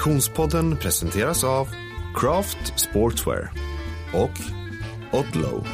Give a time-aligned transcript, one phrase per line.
[0.00, 1.68] Konditionspodden presenteras av
[2.14, 3.52] Craft Sportswear
[4.12, 4.30] och
[5.12, 5.66] Odlow.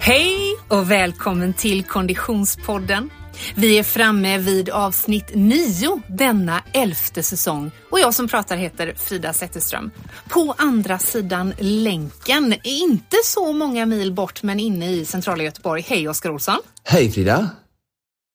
[0.00, 3.10] Hej och välkommen till Konditionspodden.
[3.54, 9.32] Vi är framme vid avsnitt 9 denna elfte säsong och jag som pratar heter Frida
[9.32, 9.90] Zetterström.
[10.28, 15.84] På andra sidan länken, inte så många mil bort men inne i centrala Göteborg.
[15.88, 16.58] Hej Oskar Olsson!
[16.84, 17.50] Hej Frida!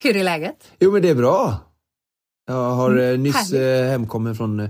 [0.04, 0.56] Hur är läget?
[0.80, 1.58] Jo men det är bra.
[2.48, 4.70] Jag har Mm, mm, nyss eh, hemkommit från eh,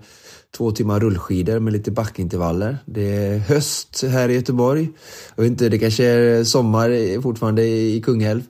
[0.57, 2.77] två timmar rullskidor med lite backintervaller.
[2.85, 4.89] Det är höst här i Göteborg.
[5.35, 8.41] Jag vet inte, det kanske är sommar fortfarande i Kungälv.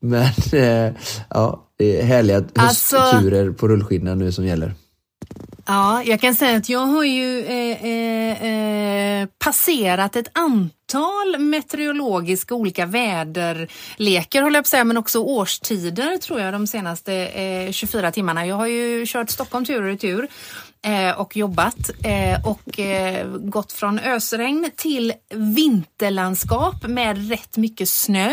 [0.00, 0.22] Men
[0.52, 0.92] eh,
[1.30, 4.74] ja, det är härliga Alltså- höstturer på rullskidorna nu som gäller.
[5.66, 12.54] Ja, jag kan säga att jag har ju eh, eh, eh, passerat ett antal meteorologiska
[12.54, 17.72] olika väderlekar, håller jag på att säga, men också årstider tror jag de senaste eh,
[17.72, 18.46] 24 timmarna.
[18.46, 20.28] Jag har ju kört Stockholm tur och retur
[20.82, 22.80] eh, och jobbat eh, och
[23.50, 28.32] gått från ösregn till vinterlandskap med rätt mycket snö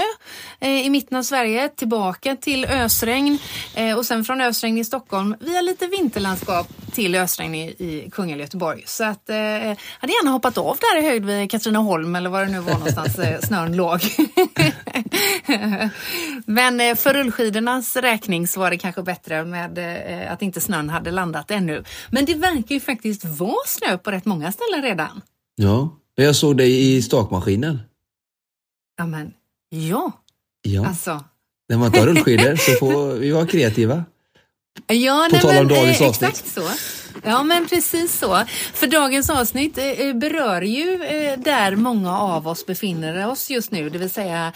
[0.60, 3.38] i mitten av Sverige, tillbaka till ösregn
[3.98, 8.84] och sen från ösregn i Stockholm via lite vinterlandskap till ösregn i, i Kungälv, Göteborg.
[8.88, 12.46] Så att eh, jag hade gärna hoppat av där i höjd vid Katrineholm eller var
[12.46, 14.00] det nu var någonstans eh, snön låg.
[16.46, 20.90] Men eh, för rullskidornas räkning så var det kanske bättre med eh, att inte snön
[20.90, 21.84] hade landat ännu.
[22.10, 25.22] Men det verkar ju faktiskt vara snö på rätt många ställen redan.
[25.56, 27.80] Ja, jag såg dig i stakmaskinen.
[28.98, 29.34] Ja, men
[29.70, 30.12] ja,
[30.62, 31.24] Ja, alltså.
[31.70, 34.04] när man tar rullskidor så får vi vara kreativa.
[34.88, 36.30] Ja, På tal om dagens eh, avsnitt.
[36.30, 36.99] Exakt så.
[37.24, 38.46] Ja, men precis så.
[38.74, 43.72] För dagens avsnitt eh, eh, berör ju eh, där många av oss befinner oss just
[43.72, 44.54] nu, det vill säga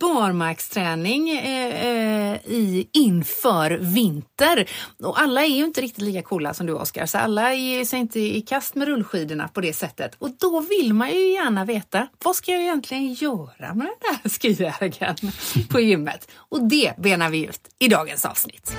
[0.00, 4.70] barmarksträning i, inför vinter.
[5.02, 7.98] Och alla är ju inte riktigt lika coola som du Oskar, så alla ger sig
[7.98, 10.16] inte i kast med rullskidorna på det sättet.
[10.18, 14.30] Och då vill man ju gärna veta, vad ska jag egentligen göra med den där
[14.30, 15.32] skijägaren
[15.68, 16.30] på gymmet?
[16.36, 18.72] Och det benar vi ut i dagens avsnitt.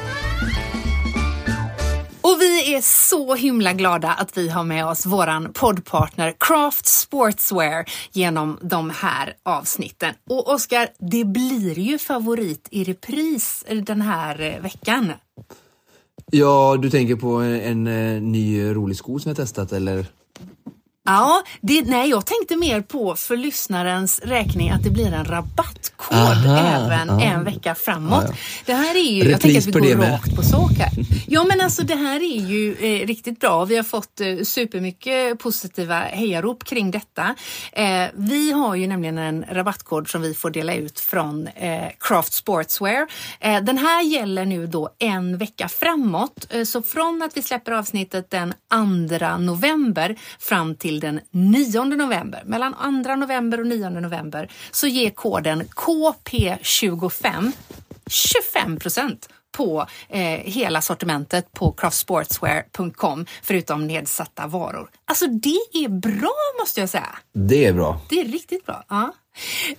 [2.75, 8.59] Vi är så himla glada att vi har med oss våran poddpartner Craft Sportswear genom
[8.61, 10.13] de här avsnitten.
[10.29, 15.11] Och Oskar, det blir ju favorit i repris den här eh, veckan.
[16.31, 20.05] Ja, du tänker på en, en, eh, ny rolig sko som jag testat eller?
[21.05, 26.17] Ja, det, nej, jag tänkte mer på för lyssnarens räkning att det blir en rabattkod
[26.17, 27.21] Aha, även ja.
[27.21, 28.23] en vecka framåt.
[28.23, 28.35] Ja, ja.
[28.66, 30.13] Det här är ju, jag tänker att vi Repris går med.
[30.13, 30.91] rakt på sak här.
[31.27, 33.66] Ja, men alltså det här är ju eh, riktigt bra.
[33.66, 37.35] Vi har fått eh, supermycket positiva hejarop kring detta.
[37.73, 42.33] Eh, vi har ju nämligen en rabattkod som vi får dela ut från eh, Craft
[42.33, 43.07] Sportswear.
[43.39, 46.47] Eh, den här gäller nu då en vecka framåt.
[46.49, 48.53] Eh, så från att vi släpper avsnittet den
[49.19, 52.44] 2 november fram till den 9 november.
[52.45, 57.51] Mellan 2 november och 9 november så ger koden KP25
[58.09, 64.89] 25 procent på eh, hela sortimentet på craftsportswear.com förutom nedsatta varor.
[65.05, 67.16] Alltså det är bra måste jag säga.
[67.34, 68.01] Det är bra.
[68.09, 68.84] Det är riktigt bra.
[68.89, 69.13] Ja.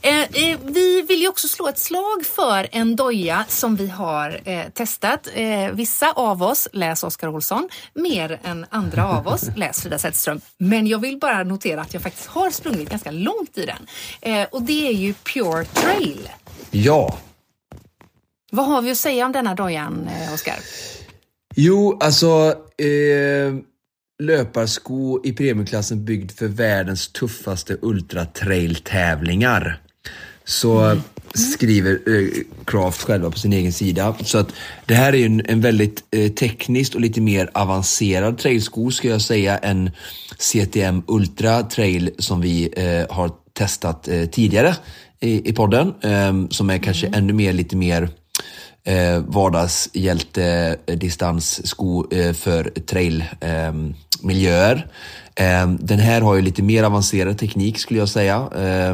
[0.01, 4.41] Eh, eh, vi vill ju också slå ett slag för en doja som vi har
[4.45, 5.29] eh, testat.
[5.35, 10.41] Eh, vissa av oss, läs Oskar Olsson, mer än andra av oss, läs Frida Zetterström.
[10.59, 13.87] Men jag vill bara notera att jag faktiskt har sprungit ganska långt i den.
[14.21, 16.29] Eh, och det är ju Pure Trail.
[16.71, 17.19] Ja,
[18.51, 20.57] Vad har vi att säga om denna dojan, eh, Oskar?
[21.55, 22.55] Jo, alltså
[24.19, 29.81] löparsko i premiumklassen byggd för världens tuffaste ultratrail-tävlingar.
[30.45, 30.97] Så
[31.35, 32.29] skriver eh,
[32.65, 34.15] Craft själva på sin egen sida.
[34.25, 34.53] Så att
[34.87, 39.09] det här är ju en, en väldigt eh, tekniskt och lite mer avancerad trailsko ska
[39.09, 39.91] jag säga än
[40.39, 44.77] CTM Ultra Trail som vi eh, har testat eh, tidigare
[45.21, 45.95] i, i podden.
[46.03, 48.09] Eh, som är kanske ännu mer, lite mer
[48.87, 53.67] eh, vardagshjälte eh, för trailmiljöer.
[53.69, 53.73] Eh,
[54.23, 54.87] miljöer.
[55.37, 58.49] eh, den här har ju lite mer avancerad teknik skulle jag säga.
[58.57, 58.91] Eh,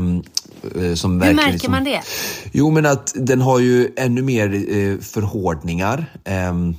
[0.85, 2.01] eh, som Hur märker liksom- man det?
[2.53, 6.07] Jo, men att den har ju ännu mer eh, förhårdningar.
[6.25, 6.75] ehm,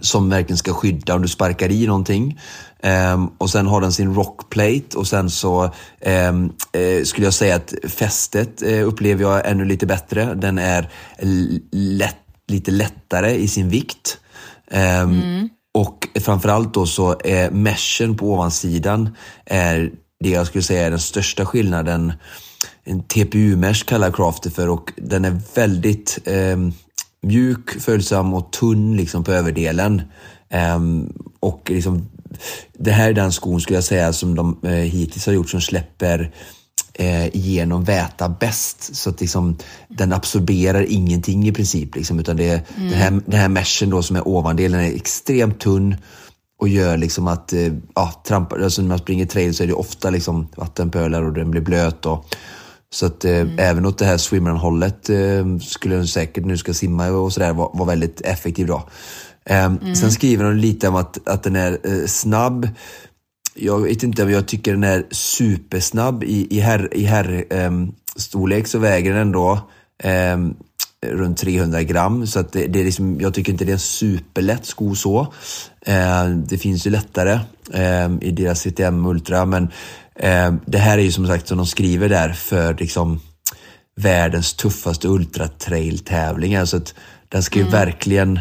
[0.00, 2.40] som verkligen ska skydda om du sparkar i någonting.
[2.82, 5.70] Ehm, och sen har den sin rockplate och sen så
[6.00, 10.34] ehm, eh, skulle jag säga att fästet eh, upplever jag ännu lite bättre.
[10.34, 10.90] Den är
[11.72, 12.16] lätt,
[12.48, 14.18] lite lättare i sin vikt.
[14.70, 20.90] Ehm, Och framförallt då så är meshen på ovansidan är det jag skulle säga är
[20.90, 22.12] den största skillnaden.
[22.84, 26.72] En TPU-mesh kallar Crafter för och den är väldigt ehm,
[27.22, 30.02] mjuk, följsam och tunn liksom på överdelen.
[30.76, 32.08] Um, och liksom,
[32.78, 35.60] det här är den skon skulle jag säga som de uh, hittills har gjort som
[35.60, 36.32] släpper
[36.94, 38.96] eh, igenom väta bäst.
[38.96, 39.56] Så att liksom,
[39.88, 41.96] den absorberar ingenting i princip.
[41.96, 42.90] Liksom, utan det, mm.
[42.90, 45.96] den, här, den här meshen då som är ovandelen är extremt tunn
[46.60, 49.72] och gör liksom att, eh, ja, trampar, alltså när man springer trail så är det
[49.72, 52.06] ofta liksom vattenpölar och den blir blöt.
[52.06, 52.36] Och,
[52.90, 53.58] så att eh, mm.
[53.58, 57.70] även åt det här swimrun-hållet eh, skulle den säkert, nu ska simma och sådär, vara
[57.72, 58.88] var väldigt effektiv då.
[59.44, 59.94] Eh, mm.
[59.94, 62.68] Sen skriver de lite om att, att den är eh, snabb.
[63.54, 66.24] Jag vet inte, men jag tycker den är supersnabb.
[66.24, 69.70] I, i herr, i herr ehm, storlek så väger den ändå
[70.02, 70.54] ehm,
[71.06, 72.26] runt 300 gram.
[72.26, 75.32] Så att det, det, är liksom, jag tycker inte det är en superlätt sko så.
[75.86, 77.38] Eh, det finns ju lättare
[77.72, 79.68] eh, i deras CTM Ultra, men
[80.14, 83.20] eh, det här är ju som sagt som de skriver där för liksom
[83.96, 86.64] världens tuffaste ultratrail-tävlingar.
[86.64, 86.94] Så att
[87.28, 87.72] den ska ju mm.
[87.72, 88.38] verkligen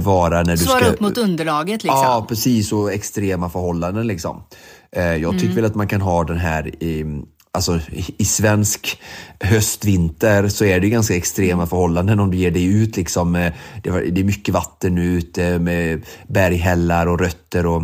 [0.00, 0.88] vara när du Svara ska...
[0.88, 2.00] upp mot underlaget liksom.
[2.02, 2.72] Ja, precis.
[2.72, 4.42] Och extrema förhållanden liksom.
[4.96, 5.56] Eh, jag tycker mm.
[5.56, 7.80] väl att man kan ha den här i, alltså,
[8.16, 9.00] i svensk
[9.40, 12.96] höstvinter så är det ganska extrema förhållanden om du ger dig ut.
[12.96, 13.32] Liksom,
[13.82, 17.66] det är mycket vatten ute med berghällar och rötter.
[17.66, 17.82] Och,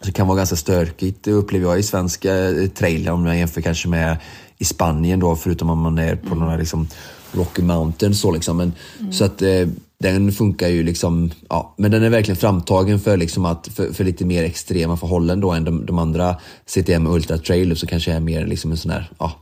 [0.00, 2.30] så det kan vara ganska stökigt upplever jag i svenska
[2.74, 4.16] trail om jag jämför kanske med
[4.58, 6.38] i Spanien då, förutom om man är på mm.
[6.38, 6.88] några liksom,
[7.32, 8.14] Rocky Mountain.
[8.14, 8.56] Så, liksom.
[8.56, 9.12] Men, mm.
[9.12, 9.68] så att eh,
[10.04, 14.04] den funkar ju liksom, ja, men den är verkligen framtagen för, liksom att, för, för
[14.04, 16.36] lite mer extrema förhållanden då än de, de andra
[16.66, 19.32] CTM Ultra Trail som kanske är mer liksom en sån här, ja,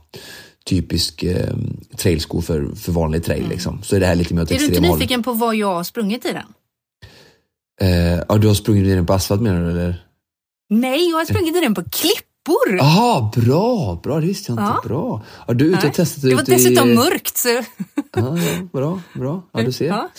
[0.65, 1.53] typisk eh,
[1.97, 3.39] trailsko för, för vanlig trail.
[3.39, 3.51] Mm.
[3.51, 3.83] Liksom.
[3.83, 5.23] Så är det här lite mer åt Är du inte nyfiken håll.
[5.23, 6.53] på vad jag har sprungit i den?
[7.81, 10.05] Eh, ja, du har sprungit i den på asfalt menar du eller?
[10.69, 12.77] Nej, jag har sprungit i den på klipp trappor.
[12.77, 14.63] Jaha, bra, bra, det visste jag inte.
[14.63, 14.81] Ja.
[14.83, 15.23] Bra.
[15.27, 16.95] Har du ute och testat Det var dessutom i...
[16.95, 17.37] mörkt.
[17.37, 17.49] Så...
[18.15, 19.43] Ja, ja, bra, bra.
[19.51, 19.87] Ja, du ser.
[19.87, 20.09] Ja.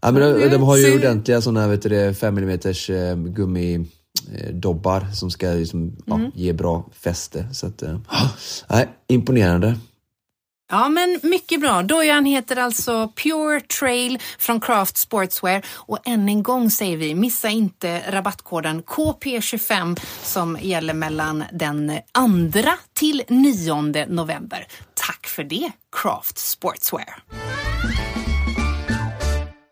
[0.00, 5.30] Ja, men de, de har ju ordentliga sådana, vet du 5 mm eh, gummidobbar som
[5.30, 5.96] ska liksom, mm.
[6.06, 7.48] ja, ge bra fäste.
[7.52, 7.98] Så att, eh,
[8.70, 9.78] nej, imponerande.
[10.70, 11.82] Ja, men mycket bra.
[11.82, 17.48] Dojan heter alltså Pure Trail från Craft Sportswear och än en gång säger vi, missa
[17.48, 24.66] inte rabattkoden KP25 som gäller mellan den 2 till 9 november.
[24.94, 25.70] Tack för det,
[26.02, 27.22] Craft Sportswear.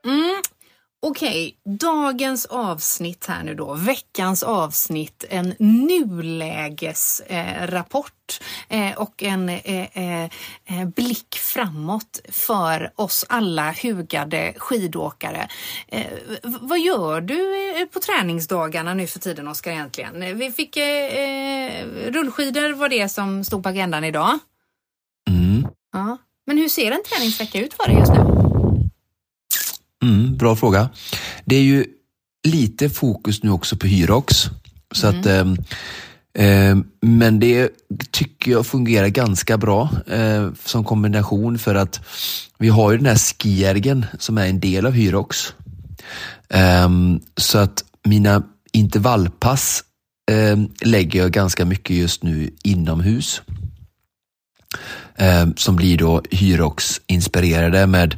[0.06, 0.35] Mm,
[1.08, 9.48] Okej, okay, dagens avsnitt här nu då, veckans avsnitt, en nulägesrapport eh, eh, och en
[9.48, 10.30] eh, eh, eh,
[10.96, 15.48] blick framåt för oss alla hugade skidåkare.
[15.88, 16.06] Eh,
[16.42, 17.38] vad gör du
[17.92, 20.38] på träningsdagarna nu för tiden, Oskar, egentligen?
[20.38, 20.76] Vi fick
[22.06, 24.38] rullskidor var det som stod på agendan idag.
[25.30, 25.66] Mm.
[25.92, 26.18] Ja.
[26.46, 28.35] Men hur ser en träningsvecka ut för dig just nu?
[30.06, 30.88] Mm, bra fråga.
[31.44, 31.84] Det är ju
[32.48, 34.50] lite fokus nu också på Hyrox.
[34.94, 35.20] Så mm.
[35.20, 35.26] att,
[36.38, 37.70] eh, men det
[38.10, 42.00] tycker jag fungerar ganska bra eh, som kombination för att
[42.58, 45.54] vi har ju den här skiergen som är en del av Hyrox.
[46.48, 46.88] Eh,
[47.36, 48.42] så att mina
[48.72, 49.84] intervallpass
[50.30, 53.42] ehm, lägger jag ganska mycket just nu inomhus.
[55.16, 58.16] Ehm, som blir då Hyrox inspirerade med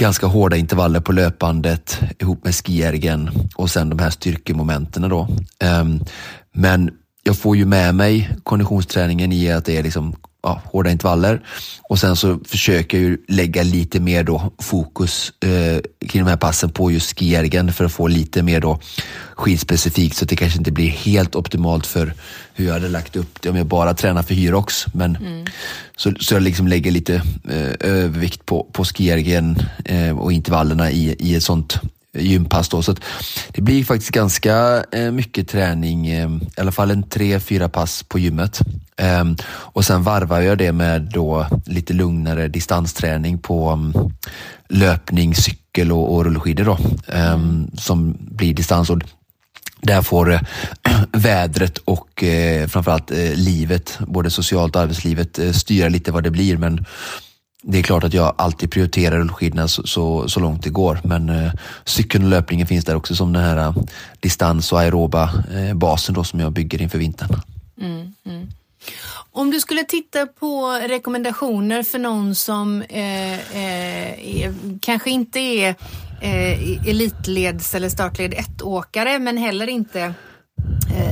[0.00, 5.28] ganska hårda intervaller på löpandet ihop med skiergen och sen de här styrkemomenten då.
[5.58, 6.00] Ehm,
[6.52, 6.90] men
[7.22, 11.40] jag får ju med mig konditionsträningen i att det är liksom ja, hårda intervaller.
[11.88, 16.36] Och sen så försöker jag ju lägga lite mer då fokus eh, kring de här
[16.36, 18.80] passen på just skiergen för att få lite mer då
[19.34, 22.14] skidspecifikt så att det kanske inte blir helt optimalt för
[22.54, 24.86] hur jag hade lagt upp det om jag bara tränar för Hyrox.
[24.94, 25.46] Men, mm.
[25.96, 27.14] så, så jag liksom lägger lite
[27.48, 31.80] eh, övervikt på, på skiergen eh, och intervallerna i, i ett sånt
[32.12, 32.68] gympass.
[32.68, 32.82] Då.
[32.82, 32.94] Så
[33.48, 38.02] det blir faktiskt ganska eh, mycket träning, eh, i alla fall en tre, fyra pass
[38.02, 38.60] på gymmet.
[38.96, 44.12] Ehm, och sen varvar jag det med då lite lugnare distansträning på mm,
[44.68, 46.78] löpning, cykel och, och rullskidor då,
[47.12, 48.90] ehm, som blir distans.
[48.90, 48.98] Och
[49.82, 50.40] där får eh,
[51.12, 56.30] vädret och eh, framförallt eh, livet, både socialt och arbetslivet, eh, styra lite vad det
[56.30, 56.56] blir.
[56.56, 56.84] Men
[57.62, 61.00] det är klart att jag alltid prioriterar rullskidorna så, så, så, långt det går.
[61.04, 61.52] Men eh,
[61.84, 63.74] cykeln och löpningen finns där också som den här eh,
[64.20, 67.40] distans och aeroba eh, basen då som jag bygger inför vintern.
[67.80, 68.48] Mm, mm.
[69.32, 75.74] Om du skulle titta på rekommendationer för någon som eh, eh, kanske inte är
[76.20, 80.14] eh, elitleds eller startled 1-åkare men heller inte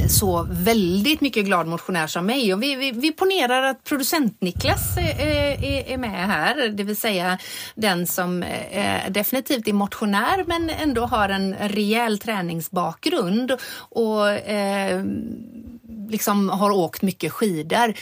[0.08, 2.54] så väldigt mycket glad motionär som mig.
[2.54, 6.96] Och vi, vi, vi ponerar att producent Niklas är, är, är, med här, det vill
[6.96, 7.38] säga
[7.74, 15.04] den som eh, definitivt är motionär men ändå har en rejäl träningsbakgrund och eh,
[16.08, 17.94] liksom har åkt mycket skidor.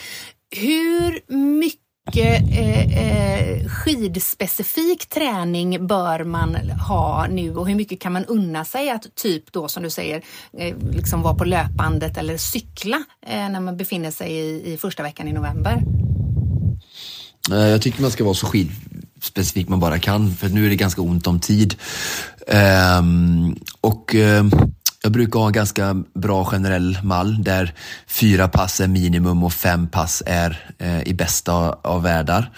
[0.55, 8.25] Hur mycket eh, eh, skidspecifik träning bör man ha nu och hur mycket kan man
[8.25, 10.23] unna sig att typ då som du säger
[10.57, 15.03] eh, liksom vara på löpbandet eller cykla eh, när man befinner sig i, i första
[15.03, 15.83] veckan i november?
[17.51, 20.75] Eh, jag tycker man ska vara så skidspecifik man bara kan för nu är det
[20.75, 21.75] ganska ont om tid.
[22.99, 24.51] Um, och um,
[25.07, 27.73] jag brukar ha en ganska bra generell mall där
[28.07, 32.51] fyra pass är minimum och fem pass är eh, i bästa av världar.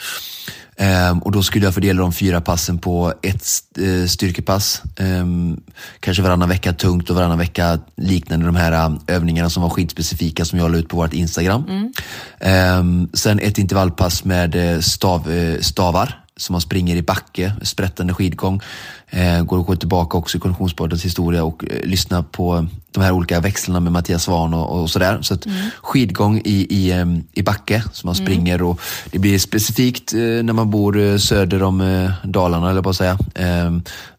[1.12, 3.46] Um, och då skulle jag fördela de fyra passen på ett
[3.80, 4.82] uh, styrkepass.
[5.00, 5.62] Um,
[6.00, 10.46] kanske varannan vecka tungt och varannan vecka liknande de här um, övningarna som var skidspecifika
[10.46, 11.92] som jag la ut på vårt Instagram.
[12.40, 13.10] Mm.
[13.14, 18.62] sen ett intervallpass med uh, stav, stavar som man springer i backe, sprättande skidgång.
[19.10, 23.12] Eh, går att gå tillbaka också i Konditionspoddens historia och eh, lyssna på de här
[23.12, 25.22] olika växlarna med Mattias Svahn och, och sådär.
[25.22, 25.70] Så att mm.
[25.82, 28.26] skidgång i, i, i backe som man mm.
[28.26, 28.82] springer och
[29.12, 32.96] det blir specifikt eh, när man bor eh, söder om eh, Dalarna, eller på att
[32.96, 33.18] säga.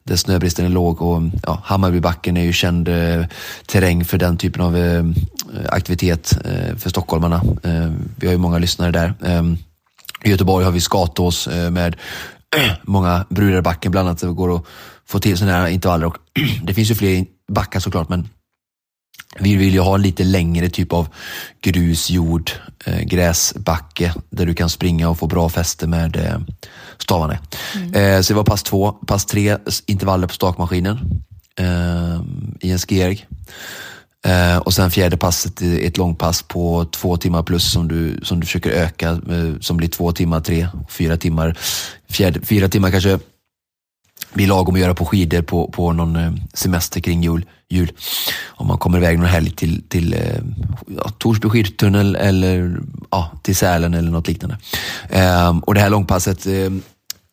[0.02, 3.24] Där snöbristen är låg och ja, Hammarbybacken är ju känd eh,
[3.66, 4.76] terräng för den typen av
[5.68, 6.38] aktivitet
[6.76, 7.42] för stockholmarna.
[8.16, 9.14] vi har ju många lyssnare där.
[10.24, 11.96] I Göteborg har vi Skatås eh, med
[12.82, 14.20] många brudar i backen bland annat.
[14.20, 14.64] Det går att
[15.06, 16.06] få till sådana här intervaller.
[16.06, 16.16] Och
[16.62, 18.28] det finns ju fler backar såklart, men
[19.38, 21.08] vi vill ju ha lite längre typ av
[21.60, 22.50] grus, jord,
[22.84, 26.38] eh, gräsbacke där du kan springa och få bra fäste med eh,
[26.98, 27.38] stavarna.
[27.74, 28.22] Mm.
[28.22, 28.92] Så det var pass två.
[28.92, 30.98] Pass tre, intervaller på stakmaskinen
[32.60, 33.26] i en skierg.
[34.26, 38.46] Eh, och sen fjärde passet ett långpass på två timmar plus som du, som du
[38.46, 41.58] försöker öka, eh, som blir två timmar, tre, fyra timmar.
[42.08, 43.18] Fjärde, fyra timmar kanske
[44.32, 47.44] blir lagom att göra på skidor på, på någon eh, semester kring jul.
[47.68, 47.92] jul.
[48.46, 50.42] Om man kommer iväg någon helg till, till eh,
[50.96, 54.58] ja, Torsby skidtunnel eller ja, till Sälen eller något liknande.
[55.10, 56.72] Ehm, och det här långpasset eh,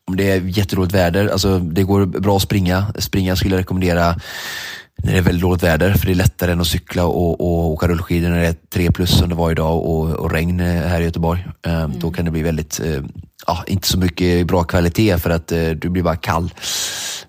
[0.07, 2.93] om det är jätteroligt väder, alltså det går bra att springa.
[2.99, 4.19] Springa skulle jag rekommendera
[5.03, 7.71] när det är väldigt dåligt väder, för det är lättare än att cykla och, och
[7.71, 11.01] åka rullskidor när det är tre plus som det var idag och, och regn här
[11.01, 11.47] i Göteborg.
[11.63, 11.99] Um, mm.
[11.99, 13.03] Då kan det bli väldigt, uh,
[13.47, 16.53] ja, inte så mycket bra kvalitet för att uh, du blir bara kall.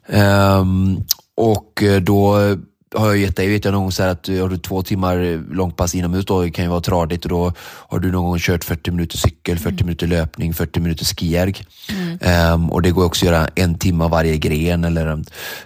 [0.07, 1.05] Um,
[1.37, 2.57] och eh, då
[2.95, 5.95] har jag gett dig, vet jag någon gång så att har du två timmar långpass
[5.95, 8.91] inomhus då det kan ju vara tradigt och då har du någon gång kört 40
[8.91, 9.87] minuter cykel, 40 mm.
[9.87, 11.55] minuter löpning, 40 minuter skierg.
[11.93, 12.55] Mm.
[12.55, 15.25] Um, och det går också att göra en timme varje gren eller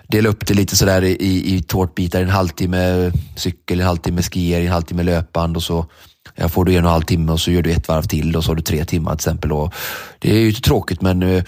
[0.09, 4.73] dela upp det lite sådär i, i tårtbitar, en halvtimme cykel, en halvtimme skierg, en
[4.73, 5.87] halvtimme löpband och så
[6.35, 8.37] jag får du en och en halv timme och så gör du ett varv till
[8.37, 9.53] och så har du tre timmar till exempel.
[9.53, 9.75] Och
[10.19, 11.43] det är ju tråkigt men uh,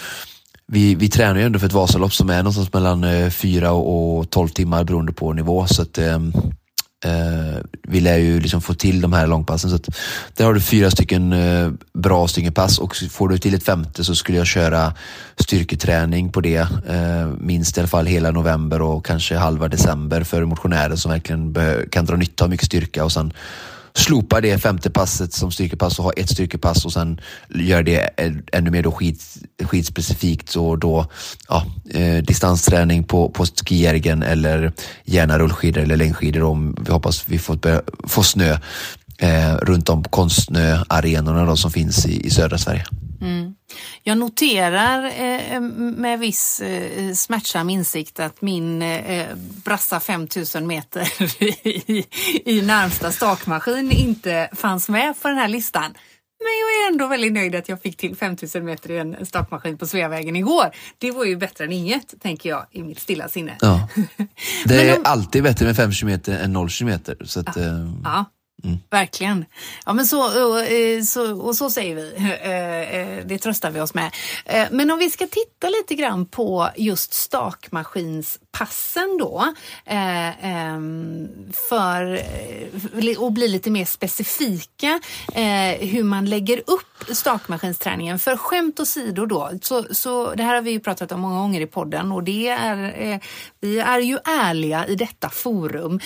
[0.67, 4.31] vi, vi tränar ju ändå för ett Vasalopp som är någonstans mellan eh, fyra och
[4.31, 5.67] tolv timmar beroende på nivå.
[5.67, 6.15] Så att, eh,
[7.05, 9.71] eh, vi lär ju liksom få till de här långpassen.
[9.71, 9.89] Så att,
[10.35, 14.05] där har du fyra stycken eh, bra stycken pass och får du till ett femte
[14.05, 14.93] så skulle jag köra
[15.37, 16.69] styrketräning på det.
[16.89, 21.57] Eh, minst i alla fall hela november och kanske halva december för motionärer som verkligen
[21.91, 23.33] kan dra nytta av mycket styrka och sen
[23.97, 28.11] slopa det femte passet som styrkepass och ha ett styrkepass och sen göra det
[28.53, 29.21] ännu mer då skid,
[29.63, 31.07] skidspecifikt och då
[31.49, 34.73] ja, eh, distansträning på, på skijärgen eller
[35.05, 38.59] gärna rullskidor eller längdskidor om vi hoppas vi får, börja, får snö
[39.19, 42.85] eh, runt om konstsnöarenorna som finns i, i södra Sverige.
[43.25, 43.55] Mm.
[44.03, 49.27] Jag noterar eh, med viss eh, smärtsam insikt att min eh,
[49.65, 52.07] brassa 5000 meter i,
[52.45, 55.95] i närmsta stakmaskin inte fanns med på den här listan.
[56.39, 59.79] Men jag är ändå väldigt nöjd att jag fick till 5000 meter i en stakmaskin
[59.79, 60.71] på Sveavägen igår.
[60.99, 63.57] Det var ju bättre än inget, tänker jag i mitt stilla sinne.
[63.61, 63.89] Ja.
[64.65, 65.03] Det är om...
[65.05, 66.99] alltid bättre med 5 km än 0 km.
[67.25, 67.63] Så att, ja.
[67.63, 67.91] Eh...
[68.05, 68.25] ja.
[68.65, 68.79] Mm.
[68.91, 69.45] Verkligen.
[69.87, 72.15] Ja, men så, och, eh, så, och så säger vi.
[72.45, 74.11] Eh, eh, det tröstar vi oss med.
[74.71, 79.55] Men om vi ska titta lite grann på just stakmaskinspassen då.
[79.87, 81.29] Ehm,
[81.69, 82.21] för
[83.27, 85.01] att bli lite mer specifika
[85.81, 88.19] hur man lägger upp stakmaskinsträningen.
[88.19, 91.61] För skämt åsido då, så, så det här har vi ju pratat om många gånger
[91.61, 93.21] i podden och det är,
[93.61, 96.01] vi är ju ärliga i detta forum.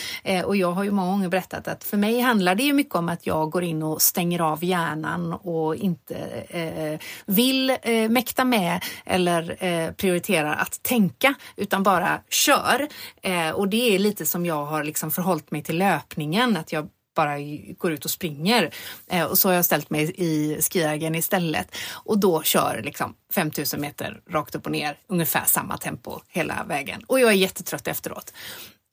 [0.45, 2.95] Och jag har ju många gånger berättat att för mig handlar handlar det ju mycket
[2.95, 6.17] om att jag går in och stänger av hjärnan och inte
[6.49, 12.89] eh, vill eh, mäkta med eller eh, prioriterar att tänka utan bara kör.
[13.23, 16.89] Eh, och det är lite som jag har liksom förhållit mig till löpningen, att jag
[17.15, 17.39] bara
[17.79, 18.71] går ut och springer.
[19.11, 21.69] Eh, och så har jag ställt mig i Skiagen istället
[22.05, 27.03] och då kör liksom 5000 meter rakt upp och ner, ungefär samma tempo hela vägen.
[27.07, 28.33] Och jag är jättetrött efteråt.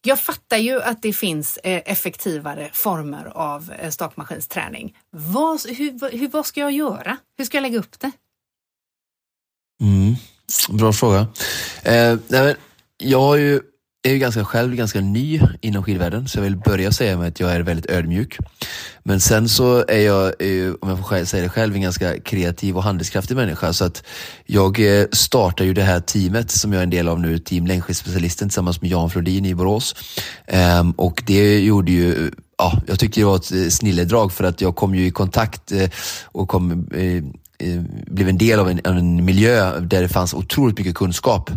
[0.06, 4.98] Jag fattar ju att det finns eh, effektivare former av eh, stakmaskinsträning.
[5.12, 7.18] Vad, hur, hur, vad ska jag göra?
[7.38, 8.12] Hur ska jag lägga upp det?
[9.82, 10.16] Mm,
[10.70, 11.28] bra fråga.
[11.84, 12.56] Eh, nej,
[12.98, 13.62] jag har ju
[14.06, 17.40] är ju ganska själv ganska ny inom skidvärlden, så jag vill börja säga med att
[17.40, 18.38] jag är väldigt ödmjuk.
[19.04, 20.34] Men sen så är jag,
[20.82, 23.74] om jag får säga det själv, en ganska kreativ och handlingskraftig människa.
[23.74, 24.04] Så att
[24.46, 27.68] jag eh, startar ju det här teamet som jag är en del av nu, Team
[27.68, 29.96] Längdskidspecialisten tillsammans med Jan Flodin i Borås.
[30.48, 34.62] Ehm, och det gjorde ju ja, jag tyckte det var ett eh, snilledrag för att
[34.62, 35.90] jag kom ju i kontakt eh,
[36.26, 36.90] och kom
[37.60, 41.52] Eh, blev en del av en, en, miljö där det fanns otroligt mycket kunskap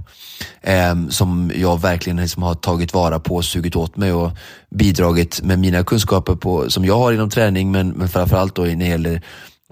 [0.61, 4.31] eh, som jag verkligen liksom har tagit vara på och sugit åt mig och
[4.71, 8.77] bidragit med mina kunskaper på, som jag har inom träning men, men framförallt då när
[8.77, 9.23] det gäller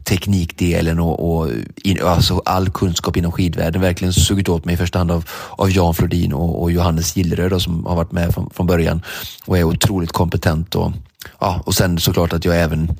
[0.04, 4.98] teknikdelen och, och in, alltså all kunskap inom skidvärlden verkligen sugit åt mig i första
[4.98, 8.66] hand av, av Jan Flodin och, och Johannes Gilleröd som har varit med från, från
[8.66, 9.02] början
[9.44, 10.92] och är otroligt kompetent och,
[11.40, 12.96] ja, och sen såklart att jag även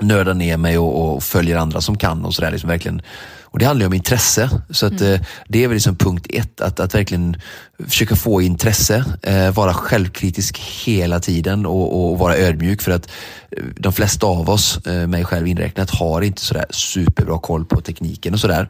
[0.00, 2.50] nördar ner mig och, och, följer andra som kan och sådär.
[2.50, 3.00] Liksom
[3.42, 4.50] Och det handlar ju om intresse.
[4.70, 5.14] Så att, mm.
[5.14, 7.36] eh, det är väl liksom punkt ett, att, att verkligen
[7.88, 13.10] försöka få intresse, eh, vara självkritisk hela tiden och, och, vara ödmjuk för att
[13.50, 17.80] eh, de flesta av oss, eh, mig själv inräknat, har inte sådär superbra koll på
[17.80, 18.68] tekniken och sådär.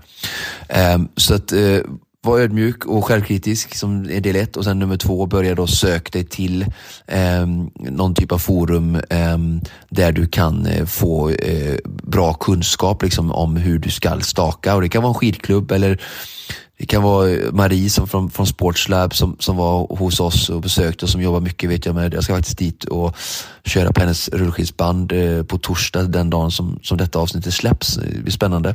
[0.69, 1.79] Eh, så att eh,
[2.23, 6.11] var ödmjuk och självkritisk som är del ett och sen nummer två, börja då söka
[6.13, 6.67] dig till
[7.07, 9.39] eh, någon typ av forum eh,
[9.89, 14.81] där du kan eh, få eh, bra kunskap liksom, om hur du ska staka och
[14.81, 16.01] det kan vara en skidklubb eller
[16.79, 21.05] det kan vara Marie som från, från Sportslab som, som var hos oss och besökte
[21.05, 22.15] och som jobbar mycket vet jag med.
[22.15, 23.17] Jag ska faktiskt dit och
[23.65, 27.95] köra på hennes rullskidsband eh, på torsdag den dagen som, som detta avsnittet släpps.
[27.95, 28.75] Det blir spännande.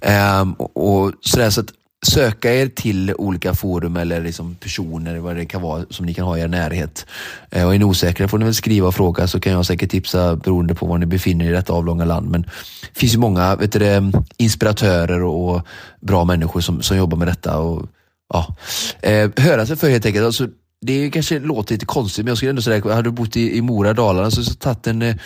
[0.00, 1.70] Ehm, och, och sådär, så att
[2.06, 6.24] söka er till olika forum eller liksom personer, vad det kan vara, som ni kan
[6.24, 7.06] ha i er närhet.
[7.50, 9.90] Eh, och är ni osäkra får ni väl skriva och fråga så kan jag säkert
[9.90, 12.30] tipsa beroende på var ni befinner er i detta avlånga land.
[12.30, 15.66] Men det finns ju många vet du, inspiratörer och,
[16.00, 17.58] bra människor som, som jobbar med detta.
[17.58, 17.86] Och,
[18.32, 18.56] ja.
[19.02, 20.24] eh, höra sig för helt enkelt.
[20.24, 20.48] Alltså,
[20.80, 23.62] det kanske låter lite konstigt men jag skulle ändå säga, hade du bott i, i
[23.62, 25.16] Mora, Dalarna så, så tagit en eh,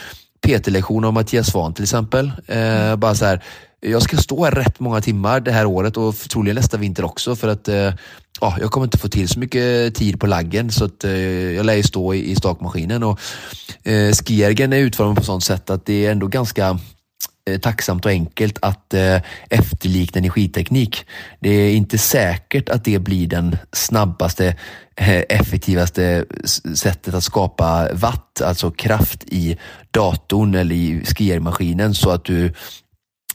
[0.46, 2.32] PT-lektion av Mattias Svahn till exempel.
[2.46, 3.42] Eh, bara så här,
[3.80, 7.36] jag ska stå här rätt många timmar det här året och troligen nästa vinter också
[7.36, 7.92] för att eh,
[8.40, 11.10] ja, jag kommer inte få till så mycket tid på laggen så att eh,
[11.56, 13.02] jag lär ju stå i, i stakmaskinen.
[13.02, 13.20] Och,
[13.82, 16.78] eh, skiergen är utformad på sånt sätt att det är ändå ganska
[17.50, 21.06] eh, tacksamt och enkelt att eh, efterlikna energiteknik.
[21.40, 24.56] Det är inte säkert att det blir den snabbaste,
[24.96, 26.24] eh, effektivaste
[26.74, 29.58] sättet att skapa watt, alltså kraft i
[29.90, 32.52] datorn eller i skiermaskinen så att du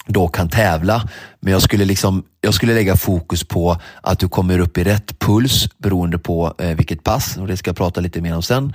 [0.08, 1.10] då kan tävla.
[1.40, 5.20] Men jag skulle, liksom, jag skulle lägga fokus på att du kommer upp i rätt
[5.20, 8.74] puls beroende på eh, vilket pass och det ska jag prata lite mer om sen.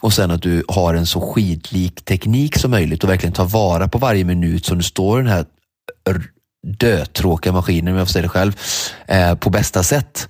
[0.00, 3.88] Och sen att du har en så skidlik teknik som möjligt och verkligen tar vara
[3.88, 5.44] på varje minut som du står i den här
[6.66, 8.52] dötråkiga maskinen, om jag får säga det själv,
[9.06, 10.28] eh, på bästa sätt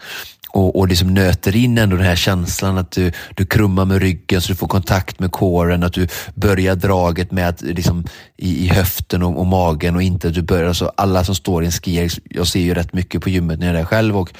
[0.53, 4.41] och, och liksom nöter in ändå den här känslan att du, du krummar med ryggen
[4.41, 8.05] så du får kontakt med kåren, att du börjar draget med att, liksom,
[8.37, 11.63] i, i höften och, och, magen och inte att du börjar, alltså alla som står
[11.63, 14.17] i en ski, jag ser ju rätt mycket på gymmet när jag är där själv
[14.17, 14.33] och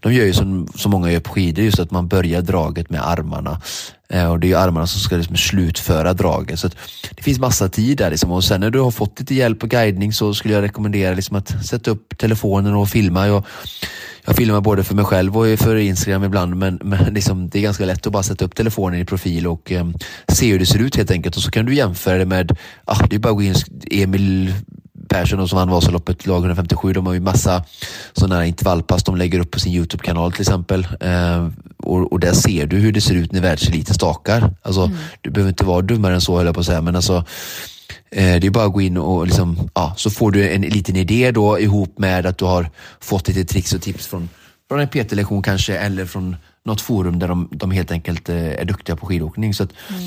[0.00, 3.08] de gör ju som, som många gör på skidor, just att man börjar draget med
[3.08, 3.60] armarna.
[4.08, 6.58] Eh, och det är armarna som ska liksom slutföra draget.
[6.58, 6.68] Så
[7.10, 8.10] det finns massa tid där.
[8.10, 8.32] Liksom.
[8.32, 11.36] Och sen när du har fått lite hjälp och guidning så skulle jag rekommendera liksom
[11.36, 13.26] att sätta upp telefonen och filma.
[13.26, 13.44] Jag,
[14.26, 17.62] jag filmar både för mig själv och för Instagram ibland men, men liksom, det är
[17.62, 19.94] ganska lätt att bara sätta upp telefonen i profil och um,
[20.28, 23.06] se hur det ser ut helt enkelt och så kan du jämföra det med, ah,
[23.10, 23.54] det är bara att gå in,
[23.90, 24.54] Emil
[25.08, 27.64] Persson som vann Vasaloppet, lag 157, de har ju massa
[28.12, 30.88] sådana här intervallpass de lägger upp på sin YouTube-kanal till exempel.
[31.00, 34.54] Eh, och, och, där ser du hur det ser ut när världseliten stakar.
[34.62, 34.96] Alltså, mm.
[35.20, 37.75] Du behöver inte vara dummare än så höll jag på att säga, men alltså Eh,
[38.10, 41.30] det är bara att gå in och liksom, ja, så får du en liten idé
[41.30, 42.70] då ihop med att du har
[43.00, 44.28] fått lite tricks och tips från,
[44.68, 48.64] från en PT-lektion kanske eller från något forum där de, de helt enkelt eh, är
[48.64, 49.54] duktiga på skidåkning.
[49.54, 50.02] Så att mm.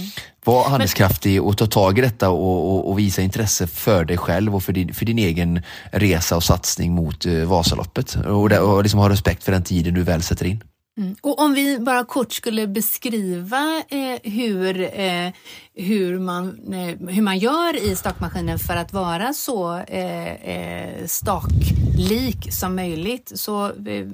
[0.46, 4.56] var handlingskraftig och ta tag i detta och, och, och, visa intresse för dig själv
[4.56, 5.62] och för din, för din egen
[5.92, 8.16] resa och satsning mot uh, Vasaloppet.
[8.16, 10.64] Och, och liksom ha respekt för den tiden du väl sätter in.
[11.00, 11.16] Mm.
[11.22, 15.32] Och om vi bara kort skulle beskriva eh, hur, eh,
[15.74, 22.54] hur, man, eh, hur man gör i stakmaskinen för att vara så eh, eh, staklik
[22.54, 23.32] som möjligt.
[23.36, 24.08] Så eh,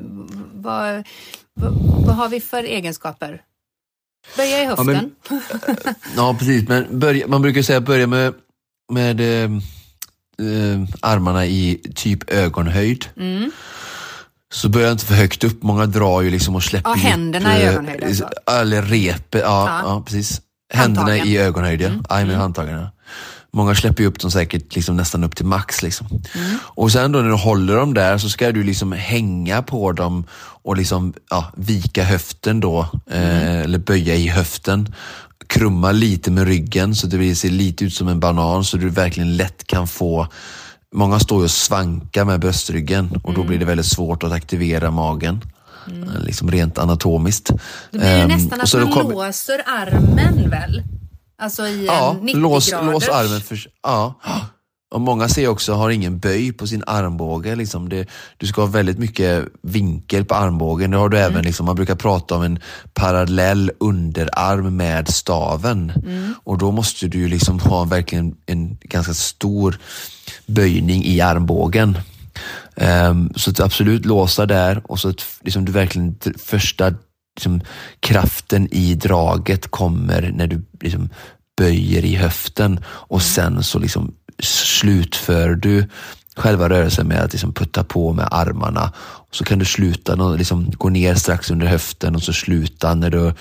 [0.53, 1.03] vad,
[1.53, 1.73] vad,
[2.05, 3.41] vad har vi för egenskaper?
[4.37, 4.87] Böja i höften.
[4.87, 6.67] Ja, men, ja precis.
[6.67, 8.33] Men börja, man brukar säga börja med,
[8.91, 9.21] med
[11.01, 13.05] armarna i typ ögonhöjd.
[13.17, 13.51] Mm.
[14.55, 15.63] Så börja inte för högt upp.
[15.63, 18.29] Många drar ju liksom och släpper Ja, händerna upp, i eh, ögonhöjd alltså.
[18.59, 19.81] Eller repet, ja, Ja.
[19.83, 20.03] ja.
[20.05, 20.41] precis.
[20.73, 21.27] Händerna Handtagen.
[21.33, 21.87] i ögonhöjd, ja.
[21.87, 22.03] Mm.
[22.09, 22.87] Aj, med handtagen.
[23.53, 25.83] Många släpper ju upp dem säkert liksom nästan upp till max.
[25.83, 26.07] Liksom.
[26.35, 26.57] Mm.
[26.63, 30.23] Och sen då när du håller dem där så ska du liksom hänga på dem
[30.63, 33.23] och liksom, ja, vika höften då, Mm.
[33.29, 34.93] eh, eller böja i höften.
[35.47, 39.37] Krumma lite med ryggen så det ser lite ut som en banan så du verkligen
[39.37, 40.27] lätt kan få
[40.95, 43.41] Många står ju och svankar med bröstryggen och Mm.
[43.41, 45.41] då blir det väldigt svårt att aktivera magen.
[45.87, 47.47] Eh, Liksom rent anatomiskt.
[47.47, 47.57] Då
[47.91, 50.83] blir det Ehm, nästan och att man kommer- låser armen väl?
[51.41, 52.91] Alltså i Ja, en 90 lås, graders.
[52.93, 53.41] lås armen.
[53.41, 54.15] För, ja.
[54.93, 57.55] Och många ser också har ingen böj på sin armbåge.
[57.55, 60.91] Liksom det, du ska ha väldigt mycket vinkel på armbågen.
[60.91, 62.59] Det har du även, liksom, man brukar prata om en
[62.93, 65.91] parallell underarm med staven.
[66.43, 69.77] Och då måste du ju liksom ha verkligen en ganska stor
[70.45, 71.97] böjning i armbågen.
[72.75, 76.93] Ehm, så att absolut låsa där och så att liksom du verkligen första
[77.35, 77.61] liksom,
[77.99, 81.09] kraften i draget kommer när du liksom,
[81.57, 85.87] böjer i höften och sen så liksom slutför du
[86.35, 88.91] själva rörelsen med att liksom putta på med armarna.
[88.97, 93.09] Och så kan du sluta, liksom, gå ner strax under höften och så sluta när
[93.09, 93.33] du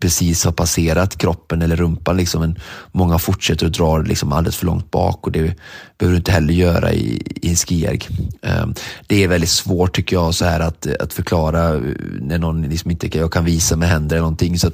[0.00, 2.16] precis har passerat kroppen eller rumpan.
[2.16, 2.40] Liksom.
[2.40, 2.58] Men
[2.92, 5.54] många fortsätter att dra liksom alldeles för långt bak och det
[5.98, 8.08] behöver du inte heller göra i, i en skijärg.
[8.42, 8.74] Um,
[9.06, 11.80] det är väldigt svårt tycker jag så här att, att förklara eh,
[12.20, 14.58] när någon liksom inte jag kan visa med händer eller någonting.
[14.58, 14.70] Så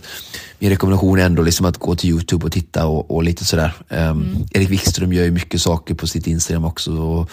[0.58, 3.72] min rekommendation är ändå liksom att gå till Youtube och titta och, och lite sådär.
[3.88, 7.30] Um, Erik Wikström gör ju mycket saker på sitt Instagram också och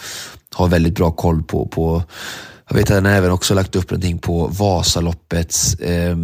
[0.54, 2.02] har väldigt bra koll på, på
[2.74, 6.16] jag vet att han även också lagt upp någonting på Vasaloppets eh,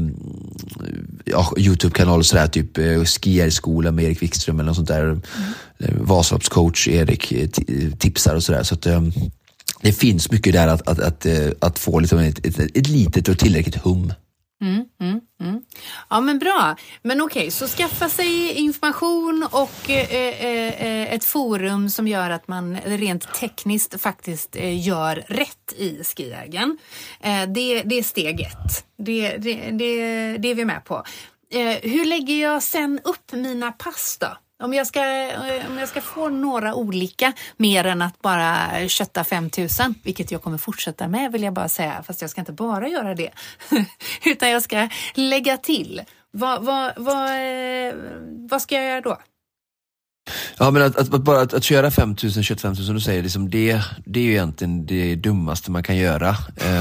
[1.25, 5.21] ja, Youtube-kanal sådär, typ eh, skijärgskola med Erik Wikström eller något sånt där.
[5.79, 8.63] Eh, Vasaloppscoach Erik eh, ti- tipsar och sådär.
[8.63, 9.03] Så att, eh,
[9.83, 13.29] det finns mycket där att, att, att, eh, att få liksom ett, ett, ett litet
[13.29, 14.13] och tillräckligt hum.
[14.61, 15.63] Mm, mm, mm.
[16.09, 16.77] Ja men bra.
[17.03, 22.49] Men okej, så skaffa sig information och eh, eh, eh, ett forum som gör att
[22.49, 26.79] man rent tekniskt faktiskt eh, gör rätt i skijägen.
[27.21, 28.85] Eh, det, det är steg ett.
[28.99, 31.05] Det, det, det, det är vi med på.
[31.53, 34.37] Eh, hur lägger jag sen upp mina pass då?
[34.61, 35.01] Om jag, ska,
[35.69, 40.59] om jag ska få några olika mer än att bara kötta 5000, vilket jag kommer
[40.59, 43.31] fortsätta med vill jag bara säga, fast jag ska inte bara göra det,
[44.25, 46.03] utan jag ska lägga till.
[46.31, 47.31] Vad, vad, vad,
[48.51, 49.19] vad ska jag göra då?
[50.59, 53.23] Ja men att, att, att bara att, att köra 5000, 25 000 som du säger,
[53.23, 56.37] liksom det, det är ju egentligen det dummaste man kan göra.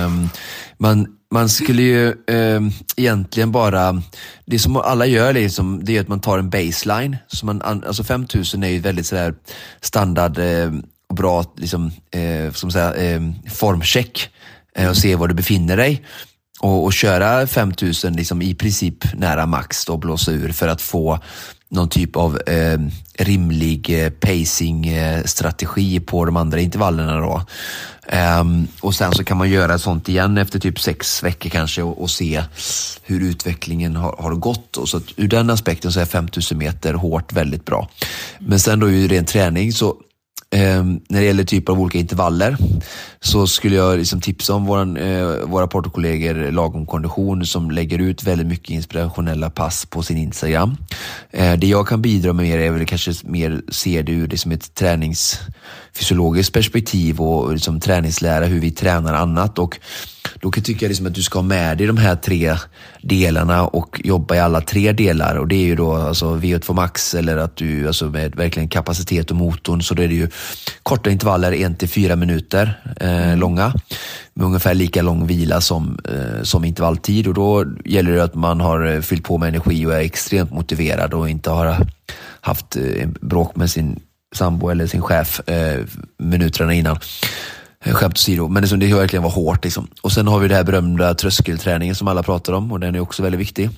[0.06, 0.30] Um,
[0.78, 2.62] man, man skulle ju eh,
[2.98, 4.02] egentligen bara,
[4.46, 7.18] det som alla gör liksom, det är att man tar en baseline.
[7.28, 9.34] Så man, alltså 5000 är ju väldigt sådär
[9.82, 10.72] standard eh,
[11.10, 14.30] och bra liksom, eh, som säga, eh, formcheck
[14.76, 16.06] eh, och se var du befinner dig.
[16.60, 21.20] Och, och köra 5000 liksom i princip nära max och blåsa ur för att få
[21.70, 22.80] någon typ av eh,
[23.18, 27.20] rimlig eh, pacing-strategi eh, på de andra intervallerna.
[27.20, 27.42] Då.
[28.08, 32.02] Ehm, och sen så kan man göra sånt igen efter typ sex veckor kanske och,
[32.02, 32.44] och se
[33.04, 34.78] hur utvecklingen har, har gått.
[34.78, 37.90] Och så att ur den aspekten så är 5000 meter hårt väldigt bra.
[38.40, 39.96] Men sen då i ren träning så
[40.52, 42.58] Eh, när det gäller typer av olika intervaller
[43.20, 48.24] så skulle jag liksom tipsa om våran, eh, våra portokollegor Lagom Kondition som lägger ut
[48.24, 50.78] väldigt mycket inspirationella pass på sin Instagram.
[51.32, 54.52] Eh, det jag kan bidra med mer är väl kanske mer se det ur liksom
[54.52, 59.60] ett träningsfysiologiskt perspektiv och liksom träningslära hur vi tränar annat.
[59.60, 59.80] Och
[60.42, 62.56] då kan jag liksom att du ska ha med dig de här tre
[63.02, 65.36] delarna och jobba i alla tre delar.
[65.36, 69.32] Och det är ju då alltså VO2 max eller att du alltså med verkligen kapacitet
[69.32, 70.30] och motorn så då är det ju
[70.84, 73.74] korta intervaller, en till fyra minuter eh, långa.
[74.34, 77.28] Med ungefär lika lång vila som, eh, som intervalltid.
[77.28, 80.52] Och då gäller det att man har eh, fyllt på med energi och är extremt
[80.52, 81.88] motiverad och inte har
[82.42, 84.00] haft eh, bråk med sin
[84.36, 85.86] sambo eller sin chef eh,
[86.18, 86.98] minuterna innan.
[87.86, 89.64] Eh, skämt åsido, men liksom, det, det verkligen var hårt.
[89.64, 89.88] Liksom.
[90.02, 93.00] Och sen har vi den här berömda tröskelträningen som alla pratar om och den är
[93.00, 93.70] också väldigt viktig.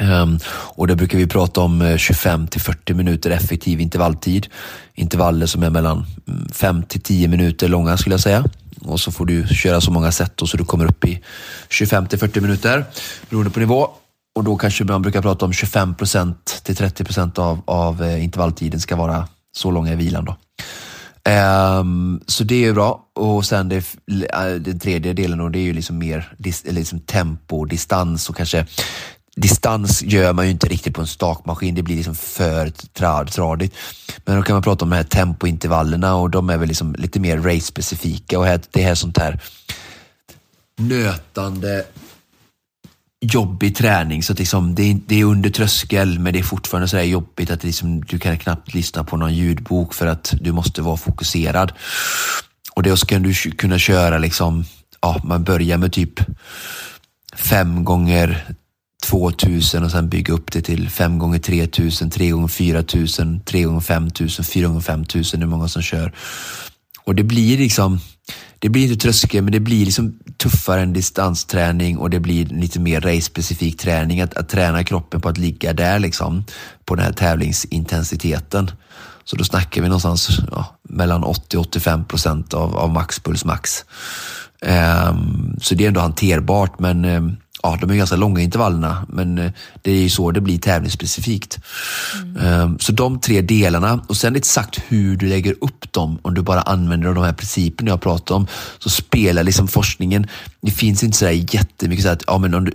[0.00, 4.46] Um, och där brukar vi prata om eh, 25 till 40 minuter effektiv intervalltid.
[4.94, 8.44] Intervaller som är mellan mm, 5 till 10 minuter långa skulle jag säga.
[8.80, 11.22] Och så får du köra så många set så du kommer upp i
[11.68, 12.84] 25 till 40 minuter
[13.30, 13.88] beroende på nivå.
[14.34, 15.94] Och då kanske man brukar prata om 25
[16.62, 20.24] till 30 av, av eh, intervalltiden ska vara så långa i vilan.
[20.24, 20.36] Då.
[21.28, 23.06] Um, så det är ju bra.
[23.14, 27.00] Och sen det, äh, den tredje delen och det är ju liksom mer dis, liksom
[27.00, 28.66] tempo, distans och kanske
[29.36, 31.74] distans gör man ju inte riktigt på en stakmaskin.
[31.74, 32.70] Det blir liksom för
[33.32, 33.74] tradigt.
[34.24, 37.20] Men då kan man prata om de här tempointervallerna och de är väl liksom lite
[37.20, 39.40] mer race-specifika och det är sånt här
[40.78, 41.84] nötande
[43.22, 44.22] jobbig träning.
[44.22, 47.50] Så att liksom, det, är, det är under tröskel men det är fortfarande så jobbigt
[47.50, 51.72] att liksom, du kan knappt lyssna på någon ljudbok för att du måste vara fokuserad.
[52.74, 54.64] Och då ska du kunna köra liksom,
[55.00, 56.20] ja, man börjar med typ
[57.36, 58.54] fem gånger
[59.02, 63.80] 2000 och sen bygga upp det till 5 gånger 3000, 3 gånger 4000, 3 gånger
[63.80, 65.40] 5000, 4 gånger 5000.
[65.40, 66.12] hur många som kör.
[67.04, 68.00] Och det blir liksom,
[68.62, 72.80] det blir inte tröskel, men det blir liksom tuffare än distansträning och det blir lite
[72.80, 74.20] mer race-specifik träning.
[74.20, 76.44] Att, att träna kroppen på att ligga där liksom,
[76.84, 78.70] på den här tävlingsintensiteten.
[79.24, 83.84] Så då snackar vi någonstans ja, mellan 80-85 procent av, av maxpuls max.
[84.60, 89.38] Um, så det är ändå hanterbart, men um, ja, de är ganska långa intervallerna, men
[89.38, 91.58] eh, det är ju så det blir tävlingsspecifikt.
[92.36, 92.78] Mm.
[92.78, 96.62] Så de tre delarna och sen exakt hur du lägger upp dem, om du bara
[96.62, 98.46] använder de här principerna jag pratar om,
[98.78, 100.26] så spelar liksom forskningen,
[100.62, 102.72] det finns inte sådär jättemycket så att, ja men om du,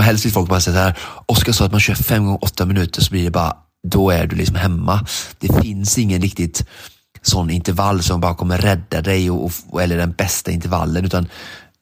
[0.00, 2.66] helst vill folk bara säga så här, Oskar sa att man kör fem gånger åtta
[2.66, 3.56] minuter så blir det bara,
[3.88, 5.06] då är du liksom hemma.
[5.38, 6.66] Det finns ingen riktigt
[7.22, 11.28] sån intervall som bara kommer rädda dig och, och, eller den bästa intervallen, utan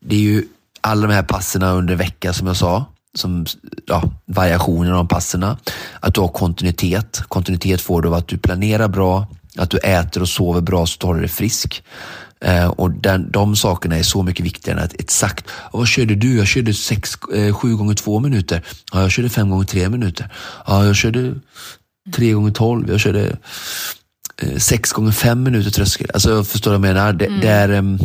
[0.05, 0.45] det är ju
[0.83, 3.47] alla de här passerna under veckan som jag sa, som
[3.87, 5.59] ja, variationer av passerna.
[6.01, 7.23] Att du har kontinuitet.
[7.29, 9.27] Kontinuitet får du av att du planerar bra,
[9.59, 11.83] att du äter och sover bra så du håller dig frisk.
[12.41, 16.37] Eh, och den, de sakerna är så mycket viktigare än att exakt, vad körde du?
[16.37, 18.63] Jag körde sex, eh, sju gånger två minuter.
[18.93, 20.29] Ja, jag körde fem gånger tre minuter.
[20.67, 21.35] Ja, jag körde
[22.15, 22.91] tre gånger tolv.
[22.91, 23.37] Jag körde
[24.43, 26.11] eh, sex gånger fem minuter tröskel.
[26.15, 27.13] Alltså, jag förstår vad jag menar.
[27.13, 27.41] Det, mm.
[27.41, 27.99] det är, um,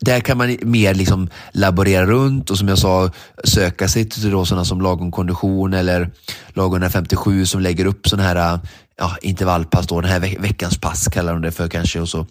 [0.00, 3.10] där kan man mer liksom laborera runt och som jag sa
[3.44, 6.10] söka sig till då sådana som Lagom Kondition eller
[6.48, 8.58] Lagom 157 som lägger upp sådana här
[8.96, 12.00] ja, intervallpass, då, den här ve veckans pass kallar de det för kanske.
[12.00, 12.26] Och så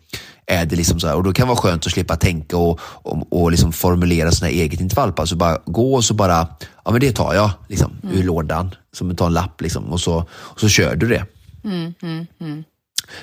[0.45, 2.79] är det liksom så här, och då kan det vara skönt att slippa tänka och,
[2.81, 6.47] och, och liksom formulera här eget intervallpass och bara gå och så bara,
[6.85, 8.15] ja men det tar jag liksom, mm.
[8.15, 11.25] ur lådan, som att ta en lapp liksom, och, så, och så kör du det.
[11.63, 12.63] Mm, mm, mm.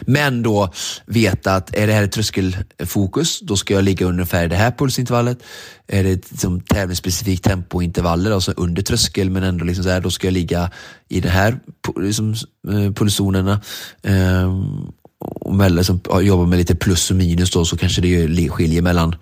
[0.01, 0.73] Men då
[1.07, 5.39] veta att är det här ett tröskelfokus, då ska jag ligga ungefär det här pulsintervallet.
[5.87, 10.27] Är det liksom tävlingsspecifikt tempointervaller, alltså under tröskel, men ändå liksom så här, då ska
[10.27, 10.71] jag ligga
[11.09, 11.61] i de här
[11.97, 12.35] liksom,
[12.69, 13.61] eh, pulszonerna.
[14.03, 18.83] Ehm, och mellan, liksom, jobba med lite plus och minus då, så kanske det skiljer
[18.83, 19.15] mellan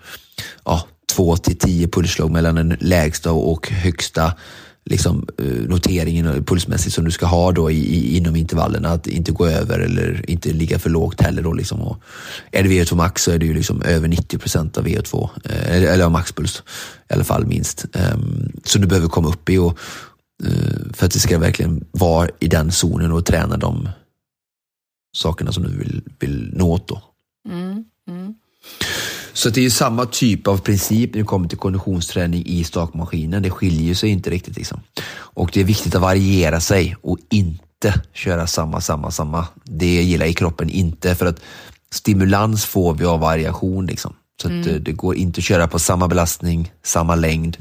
[0.65, 4.33] ja, två till tio pulsslag mellan den lägsta och högsta
[4.85, 8.89] liksom, eh, noteringen pulsmässigt som du ska ha då i, i, inom intervallerna.
[8.89, 11.41] Att inte gå över eller inte ligga för lågt heller.
[11.41, 11.81] Då, liksom.
[11.81, 12.03] och
[12.51, 15.75] är det VO2 max så är det ju liksom över 90 procent av VO2, eh,
[15.75, 16.63] eller, av maxpuls
[17.09, 17.85] i alla fall minst.
[17.93, 19.79] Um, så du behöver komma upp i och,
[20.43, 23.89] uh, för att det ska verkligen vara i den zonen och träna de
[25.15, 26.87] sakerna som du vill, vill nå åt.
[26.87, 27.01] Då.
[27.49, 28.35] Mm, mm.
[29.33, 33.43] Så det är ju samma typ av princip när det kommer till konditionsträning i stakmaskinen.
[33.43, 34.55] Det skiljer sig inte riktigt.
[34.55, 34.79] Liksom.
[35.13, 39.47] Och det är viktigt att variera sig och inte köra samma, samma, samma.
[39.63, 41.41] Det gillar i kroppen inte för att
[41.91, 43.85] stimulans får vi av variation.
[43.85, 44.13] Liksom.
[44.41, 44.63] Så mm.
[44.63, 47.57] det, det går inte att köra på samma belastning, samma längd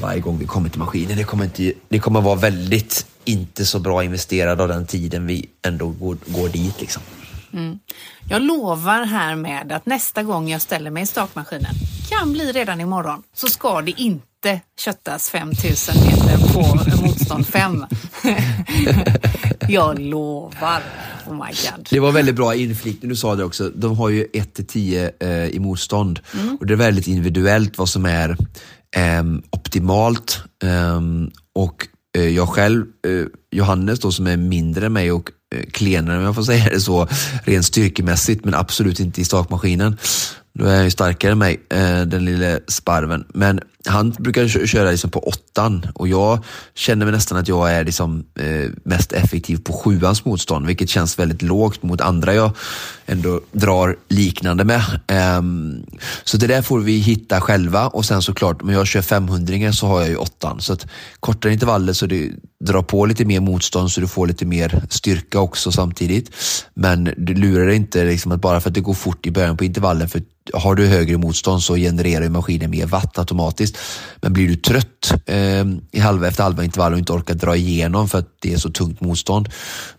[0.00, 1.16] varje gång vi kommer till maskinen.
[1.16, 5.46] Det kommer, inte, det kommer vara väldigt inte så bra investerad av den tiden vi
[5.62, 6.80] ändå går, går dit.
[6.80, 7.02] Liksom.
[7.52, 7.78] Mm.
[8.28, 11.74] Jag lovar här med att nästa gång jag ställer mig i stakmaskinen,
[12.08, 17.84] kan bli redan imorgon, så ska det inte köttas 5000 meter på motstånd 5.
[19.68, 20.82] jag lovar.
[21.26, 21.88] Oh my God.
[21.90, 23.70] Det var väldigt bra inflikning du sa det också.
[23.74, 26.56] De har ju 1 10 eh, i motstånd mm.
[26.60, 28.36] och det är väldigt individuellt vad som är
[28.96, 30.42] eh, optimalt.
[30.62, 31.00] Eh,
[31.54, 36.18] och Eh, jag själv, eh, Johannes då som är mindre än mig och eh, klenare
[36.18, 37.08] om jag får säga det så,
[37.44, 39.96] rent styrkemässigt, men absolut inte i stakmaskinen.
[40.52, 41.60] Då är han ju starkare än mig,
[42.06, 43.24] den lille sparven.
[43.34, 46.44] Men han brukar köra liksom på åttan och jag
[46.74, 48.24] känner mig nästan att jag är liksom,
[48.84, 52.52] mest effektiv på sjuans motstånd, vilket känns väldigt lågt mot andra jag
[53.10, 54.82] ändå drar liknande med.
[55.38, 55.86] Um,
[56.24, 59.86] så det där får vi hitta själva och sen såklart, om jag kör 500 så
[59.86, 60.60] har jag ju åttan.
[60.60, 60.86] Så att
[61.20, 62.30] kortare intervaller så det
[62.64, 66.30] drar på lite mer motstånd så du får lite mer styrka också samtidigt.
[66.74, 69.56] Men du lurar dig inte liksom att bara för att det går fort i början
[69.56, 70.22] på intervallen, för
[70.54, 73.78] har du högre motstånd så genererar maskinen mer watt automatiskt.
[74.16, 78.08] Men blir du trött eh, i halva efter halva intervall och inte orkar dra igenom
[78.08, 79.48] för att det är så tungt motstånd,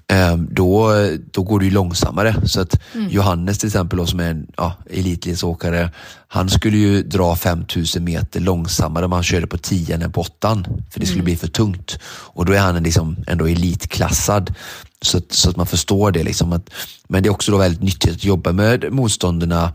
[0.08, 0.94] eh, då,
[1.32, 2.36] då går det långsammare.
[2.46, 3.10] Så att mm.
[3.10, 5.90] Johannes till exempel, då, som är en ja, elitledsåkare,
[6.34, 10.64] han skulle ju dra 5000 meter långsammare om han körde på 10 än på 8
[10.90, 11.26] för det skulle mm.
[11.26, 12.00] bli för tungt.
[12.06, 14.54] Och då är han liksom ändå elitklassad.
[15.02, 16.24] Så, så att man förstår det.
[16.24, 16.70] Liksom att,
[17.08, 19.74] men det är också då väldigt nyttigt att jobba med motståndarna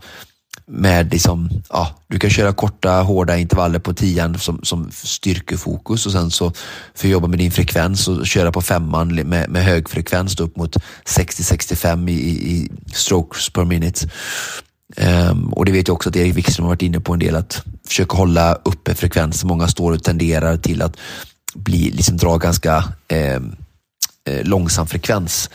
[0.67, 6.11] med liksom, ja, du kan köra korta hårda intervaller på tian som, som styrkefokus och
[6.11, 6.51] sen så
[6.95, 10.55] för att jobba med din frekvens och köra på femman med, med hög frekvens upp
[10.55, 14.09] mot 60-65 i, i, strokes per minute.
[15.01, 17.35] Um, och det vet jag också att Erik Wikström har varit inne på en del
[17.35, 19.47] att försöka hålla uppe frekvensen.
[19.47, 20.97] Många står och tenderar till att
[21.55, 22.83] bli, liksom dra ganska
[23.37, 23.55] um,
[24.43, 25.49] långsam frekvens.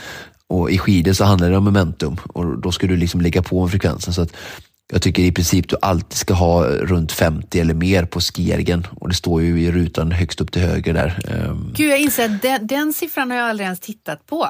[0.47, 3.69] Och i skidor så handlar det om momentum och då ska du liksom lägga på
[3.69, 4.15] frekvensen.
[4.15, 4.33] Så att
[4.93, 9.09] jag tycker i princip du alltid ska ha runt 50 eller mer på skiergen och
[9.09, 11.21] det står ju i rutan högst upp till höger där.
[11.29, 11.73] Ehm.
[11.77, 14.49] Gud, jag inser att den, den siffran har jag aldrig ens tittat på.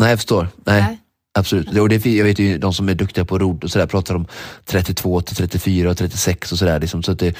[0.00, 0.48] Nej, jag förstår.
[0.64, 0.82] Nej.
[0.82, 0.98] Nej.
[1.38, 1.78] Absolut.
[1.78, 4.26] Och det, jag vet ju de som är duktiga på rodd och sådär pratar om
[4.64, 6.80] 32 till 34 och 36 och sådär.
[6.80, 7.36] Liksom, så att det,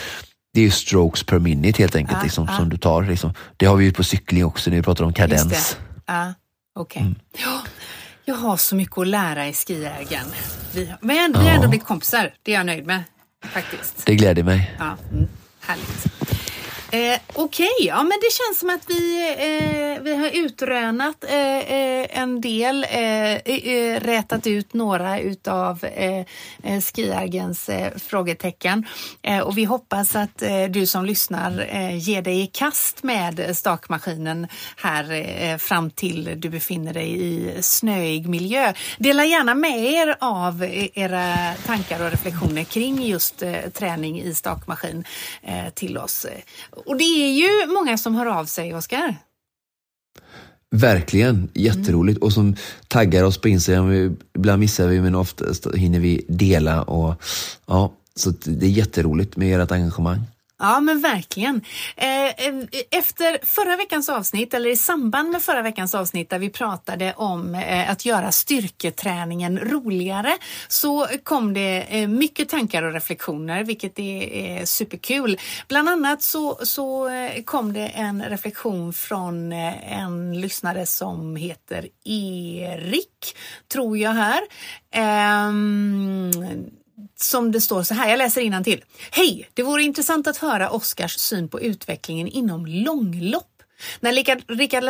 [0.55, 2.57] det är strokes per minute helt enkelt ja, liksom, ja.
[2.57, 3.03] som du tar.
[3.03, 3.35] Liksom.
[3.57, 5.77] Det har vi ju på cykling också när vi pratar om kadens.
[6.07, 6.35] Ja,
[6.75, 7.03] Okej.
[7.03, 7.03] Okay.
[7.03, 7.61] Mm.
[8.25, 10.27] Jag har så mycket att lära i skiägaren.
[10.75, 12.35] Vi, men vi har ändå blivit kompisar.
[12.43, 13.03] Det är jag nöjd med.
[13.45, 14.07] Faktiskt.
[14.07, 14.77] Det gläder mig.
[14.79, 15.29] Ja, mm,
[15.61, 16.20] härligt.
[16.93, 17.87] Eh, Okej, okay.
[17.87, 22.87] ja men det känns som att vi, eh, vi har utrönat eh, eh en del,
[22.91, 26.25] eh, eh, rätat ut några utav eh,
[26.63, 28.87] eh skiägens frågetecken.
[29.45, 31.51] och vi hoppas att du som lyssnar
[31.93, 38.73] ger dig i kast med stakmaskinen här fram till du befinner dig i snöig miljö.
[38.99, 45.05] Dela gärna med er av era tankar och reflektioner kring just träning i stakmaskin
[45.75, 46.27] till oss.
[46.87, 49.17] Och det är ju många som hör av sig, Oskar.
[50.71, 52.27] Verkligen, jätteroligt mm.
[52.27, 52.57] och som
[52.89, 54.17] taggar oss på Instagram.
[54.37, 57.23] Ibland missar vi men oftast hinner vi dela och
[57.67, 60.21] ja, så det är jätteroligt med ert engagemang.
[60.61, 61.63] Ja, men verkligen.
[61.97, 62.55] Eh, eh,
[62.91, 67.55] efter förra veckans avsnitt, eller i samband med förra veckans avsnitt där vi pratade om
[67.55, 70.33] eh, att göra styrketräningen roligare,
[70.69, 75.39] så kom det mycket tankar och reflektioner, vilket är superkul.
[75.69, 77.11] Bland annat så, så
[77.45, 83.37] kom det en reflektion från en lyssnare som heter Erik,
[83.73, 84.41] tror jag här.
[84.93, 86.31] Ehm,
[87.23, 88.85] som det står så här, jag läser till.
[89.11, 89.49] Hej!
[89.55, 93.47] Det vore intressant att höra Oskars syn på utvecklingen inom långlopp.
[94.01, 94.13] När
[94.57, 94.85] Rickard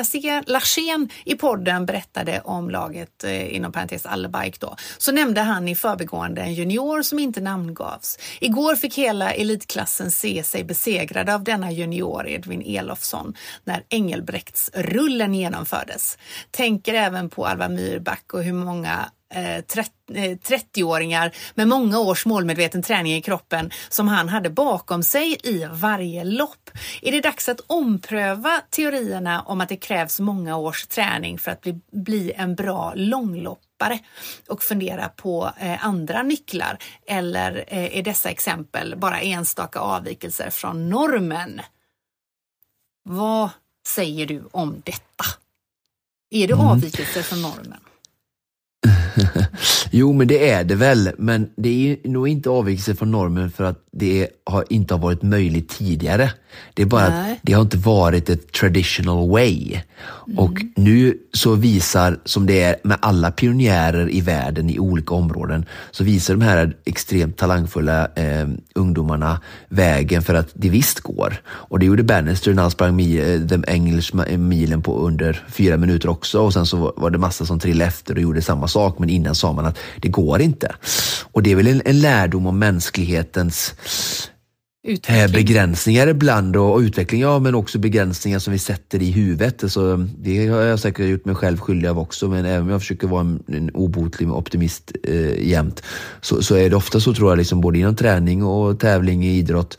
[0.47, 5.75] Larsén i podden berättade om laget, eh, inom parentes Allbike då, så nämnde han i
[5.75, 8.19] förbigående en junior som inte namngavs.
[8.41, 16.19] Igår fick hela elitklassen se sig besegrade av denna junior, Edvin Elofsson, när Engelbrektsrullen genomfördes.
[16.51, 22.83] Tänker även på Alva Myrback och hur många 30-åringar eh, eh, med många års målmedveten
[22.83, 26.71] träning i kroppen som han hade bakom sig i varje lopp.
[27.03, 31.61] Är det dags att ompröva teorierna om att det krävs många års träning för att
[31.63, 33.99] bli, bli en bra långloppare
[34.49, 36.79] och fundera på eh, andra nycklar?
[37.07, 41.61] Eller är dessa exempel bara enstaka avvikelser från normen?
[43.03, 43.51] Vad
[43.87, 45.25] säger du om detta?
[46.31, 46.67] Är det mm.
[46.67, 47.81] avvikelser från normen?
[48.83, 49.51] 嗯呵呵
[49.91, 51.11] jo, men det är det väl.
[51.19, 55.23] Men det är nog inte avvikelse från normen för att det har inte har varit
[55.23, 56.31] möjligt tidigare.
[56.75, 57.33] Det är bara Nej.
[57.33, 59.81] att det har inte varit ett traditional way.
[60.27, 60.39] Mm.
[60.39, 65.65] Och nu så visar, som det är med alla pionjärer i världen i olika områden,
[65.91, 71.43] så visar de här extremt talangfulla eh, ungdomarna vägen för att det visst går.
[71.47, 76.09] Och det gjorde Bannister när han sprang mil, den engelska milen på under fyra minuter
[76.09, 79.11] också och sen så var det massa som trillade efter och gjorde samma sak men
[79.11, 80.75] innan sa man att det går inte.
[81.33, 83.75] Och det är väl en, en lärdom om mänsklighetens
[84.83, 85.33] Utveckling.
[85.33, 89.63] Begränsningar ibland och, utveckling, ja men också begränsningar som vi sätter i huvudet.
[89.63, 92.81] Alltså, det har jag säkert gjort mig själv skyldig av också, men även om jag
[92.81, 95.83] försöker vara en, en obotlig optimist eh, jämt,
[96.21, 99.39] så, så är det ofta så tror jag, liksom, både inom träning och tävling i
[99.39, 99.79] idrott,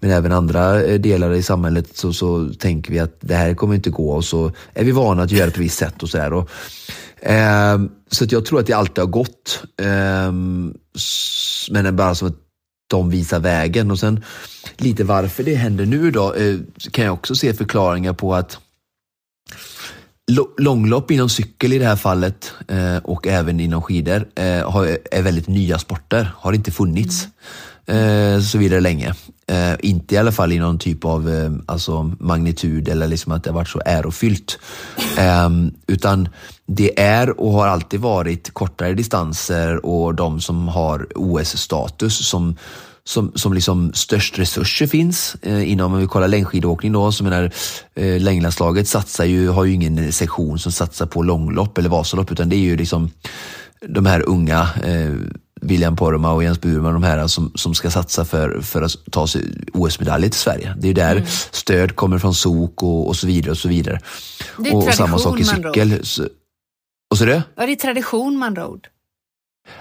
[0.00, 3.74] men även andra eh, delar i samhället så, så tänker vi att det här kommer
[3.74, 6.08] inte gå och så är vi vana att göra det på ett visst sätt och
[6.08, 6.44] sådär.
[7.22, 7.78] Eh,
[8.10, 9.62] så att jag tror att det alltid har gått.
[9.78, 10.32] Eh,
[11.70, 12.36] men det är bara som att
[12.90, 14.24] de visar vägen och sen
[14.76, 16.56] lite varför det händer nu då eh,
[16.90, 18.58] kan jag också se förklaringar på att
[20.58, 24.60] Långlopp inom cykel i det här fallet eh, och även inom skidor eh,
[25.10, 27.22] är väldigt nya sporter, har inte funnits.
[27.22, 27.34] Mm
[27.90, 29.14] eh, så vidare länge.
[29.46, 33.44] Eh, inte i alla fall i någon typ av eh, alltså magnitud eller liksom att
[33.44, 34.58] det har varit så ärofyllt.
[35.18, 35.50] Eh,
[35.86, 36.28] utan
[36.66, 42.56] det är och har alltid varit kortare distanser och de som har OS-status som
[43.04, 47.52] som, som liksom störst resurser finns eh, inom, om vi kollar längdskidåkning då, så menar
[47.94, 52.48] eh, längdlandslaget satsar ju, har ju ingen sektion som satsar på långlopp eller Vasalopp utan
[52.48, 53.10] det är ju liksom
[53.88, 55.14] de här unga eh,
[55.60, 59.26] William Poromaa och Jens Burman, de här som, som ska satsa för, för att ta
[59.26, 60.74] sig OS-medaljer till Sverige.
[60.78, 61.26] Det är där mm.
[61.50, 63.50] stöd kommer från SOK och, och så vidare.
[63.50, 64.00] och så vidare.
[64.58, 66.06] Det är och, och samma sak i cykel.
[66.06, 66.28] Så,
[67.10, 67.42] och så det?
[67.56, 68.88] Ja, det är tradition man ord.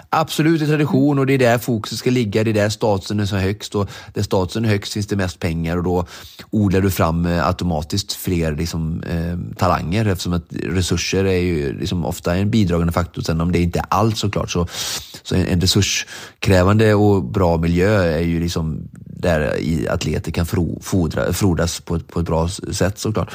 [0.09, 2.43] Absolut, en tradition och det är där fokuset ska ligga.
[2.43, 5.39] Det är där statusen är som högst och där statusen är högst finns det mest
[5.39, 6.05] pengar och då
[6.49, 12.05] odlar du fram eh, automatiskt fler liksom, eh, talanger eftersom att resurser är ju liksom
[12.05, 13.21] ofta en bidragande faktor.
[13.21, 14.67] Sen om det inte är allt såklart så,
[15.23, 19.59] så en resurskrävande och bra miljö är ju liksom där
[19.89, 20.45] atleter kan
[20.81, 23.33] frodra, frodas på, på ett bra sätt såklart.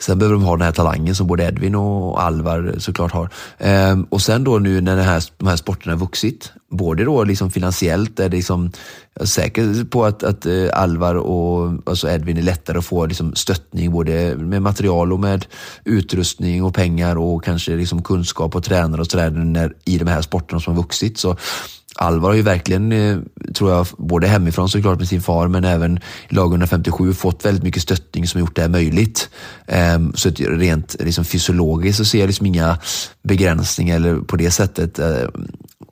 [0.00, 3.30] Sen behöver de ha den här talangen som både Edvin och Alvar såklart har.
[3.58, 7.50] Ehm, och sen då nu när här, de här sporterna har vuxit, både då liksom
[7.50, 8.70] finansiellt, är det liksom,
[9.14, 13.06] jag är säker på att, att eh, Alvar och alltså Edvin är lättare att få
[13.06, 15.46] liksom stöttning både med material och med
[15.84, 20.60] utrustning och pengar och kanske liksom kunskap och tränare och sådär i de här sporterna
[20.60, 21.18] som har vuxit.
[21.18, 21.36] Så
[21.96, 23.18] Alvar har ju verkligen, eh,
[23.54, 25.96] tror jag, både hemifrån såklart med sin far, men även
[26.28, 29.30] i lag 157 fått väldigt mycket stöttning som gjort det här möjligt.
[29.66, 32.78] Ehm, så rent liksom fysiologiskt så ser jag liksom inga
[33.22, 34.98] begränsningar eller på det sättet.
[34.98, 35.28] Eh,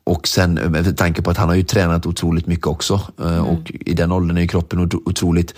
[0.03, 3.45] och sen med tanke på att han har ju tränat otroligt mycket också eh, mm.
[3.45, 5.53] och i den åldern är ju kroppen otroligt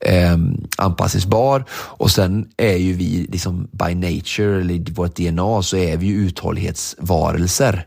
[0.00, 0.36] eh,
[0.76, 1.64] anpassningsbar.
[1.72, 6.14] Och sen är ju vi liksom by nature, eller vårt DNA, så är vi ju
[6.14, 7.86] uthållighetsvarelser.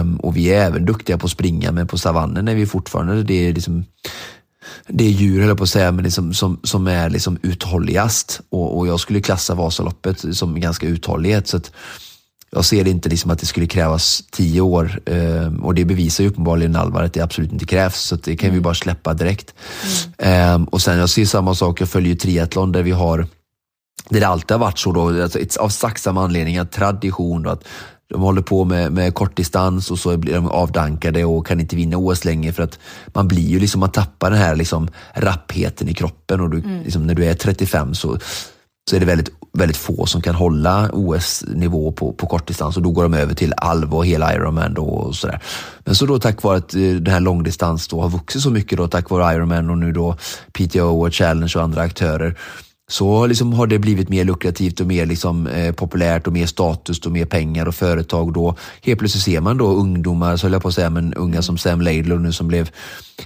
[0.00, 3.22] Um, och vi är även duktiga på att springa, men på savannen är vi fortfarande
[3.22, 3.84] det är liksom
[4.88, 8.40] det är djur, höll jag på att säga, men liksom, som, som är liksom uthålligast.
[8.50, 11.48] Och, och jag skulle klassa Vasaloppet som ganska uthållighet.
[11.48, 11.72] Så att
[12.50, 16.24] jag ser det inte liksom att det skulle krävas tio år um, och det bevisar
[16.24, 18.00] ju uppenbarligen Alvar att det absolut inte krävs.
[18.00, 18.54] Så det kan mm.
[18.54, 19.54] vi bara släppa direkt.
[20.18, 20.54] Mm.
[20.54, 23.26] Um, och sen jag ser samma sak, jag följer triathlon där vi har
[24.08, 27.64] där det alltid har varit så då, alltså, av exakt samma anledning, tradition då, att
[28.08, 31.96] de håller på med, med kortdistans och så blir de avdankade och kan inte vinna
[31.96, 35.94] OS längre för att man blir ju liksom, man tappar den här liksom rappheten i
[35.94, 36.82] kroppen och du, mm.
[36.82, 38.18] liksom, när du är 35 så,
[38.90, 42.90] så är det väldigt, väldigt få som kan hålla OS-nivå på, på kortdistans och då
[42.90, 45.42] går de över till Alva och hela Ironman då och sådär.
[45.78, 48.78] Men så då tack vare att eh, den här långdistans då har vuxit så mycket
[48.78, 50.16] då tack vare Ironman och nu då
[50.52, 52.36] PTO och Challenge och andra aktörer
[52.88, 57.06] så liksom har det blivit mer lukrativt och mer liksom, eh, populärt och mer status
[57.06, 58.32] och mer pengar och företag.
[58.32, 61.42] Då helt plötsligt ser man då ungdomar, så höll jag på att säga, men unga
[61.42, 62.70] som Sam Laidlow nu som blev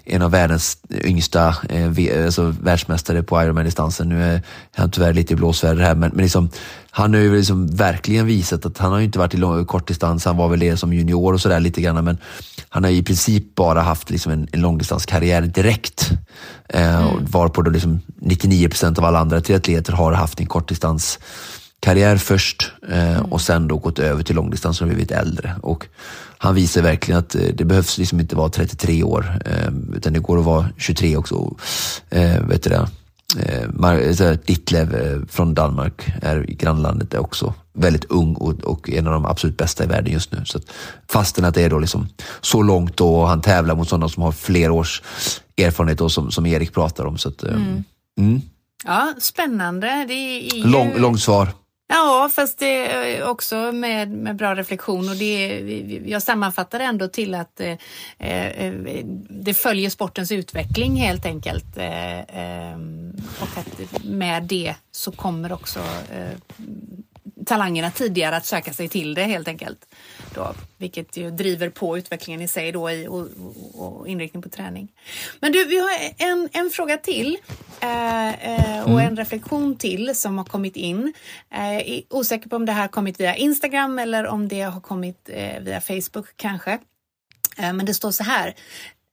[0.04, 4.08] en av världens yngsta eh, alltså världsmästare på Ironman-distansen.
[4.08, 4.42] Nu är
[4.74, 6.50] han tyvärr lite i blåsväder här, men, men liksom,
[6.90, 10.48] han har ju liksom verkligen visat att han har inte varit i kortdistans, han var
[10.48, 12.18] väl det som junior och sådär lite grann, men
[12.68, 16.10] han har i princip bara haft liksom en, en långdistanskarriär direkt.
[16.68, 17.26] Eh, mm.
[17.30, 23.16] Varpå då liksom 99 procent av alla andra triatleter har haft en kortdistanskarriär först eh,
[23.16, 23.32] mm.
[23.32, 25.54] och sen då gått över till långdistans och blivit äldre.
[25.62, 25.86] Och
[26.38, 30.20] han visar verkligen att eh, det behövs liksom inte vara 33 år, eh, utan det
[30.20, 31.56] går att vara 23 också.
[32.10, 32.88] Eh, vet du det?
[33.38, 39.06] Eh, Ditlev eh, från Danmark är i grannlandet är också väldigt ung och, och, en
[39.06, 40.44] av de absolut bästa i världen just nu.
[40.44, 40.64] Så att,
[41.08, 42.08] fastän att det är då liksom
[42.40, 45.02] så långt då och han tävlar mot sådana som har fler års
[45.56, 47.18] erfarenhet då, som, som Erik pratar om.
[47.18, 47.84] Så att, eh, mm.
[48.18, 48.40] Mm.
[48.84, 50.04] Ja, spännande.
[50.08, 50.64] Det är ju...
[50.64, 51.48] Lång, långt svar.
[51.92, 55.60] Ja, fast det är också med, med bra reflektion och det,
[56.06, 57.76] jag sammanfattar ändå till att eh,
[58.18, 58.74] eh,
[59.28, 61.76] det följer sportens utveckling helt enkelt.
[61.76, 65.78] Eh ehm, och att med det så kommer också
[66.12, 66.64] eh,
[67.46, 69.94] talangerna tidigare att söka sig till det helt enkelt.
[70.34, 73.28] Då, vilket ju driver på utvecklingen i sig då i, och,
[73.74, 74.92] och, inriktning på träning.
[75.40, 77.38] Men du, vi har en, en fråga till
[77.80, 79.06] eh, eh, och mm.
[79.06, 81.12] en reflektion till som har kommit in.
[81.50, 85.60] Eh, osäker på om det här kommit via Instagram eller om det har kommit eh,
[85.60, 86.78] via Facebook kanske.
[87.58, 88.54] Eh, men det står så här.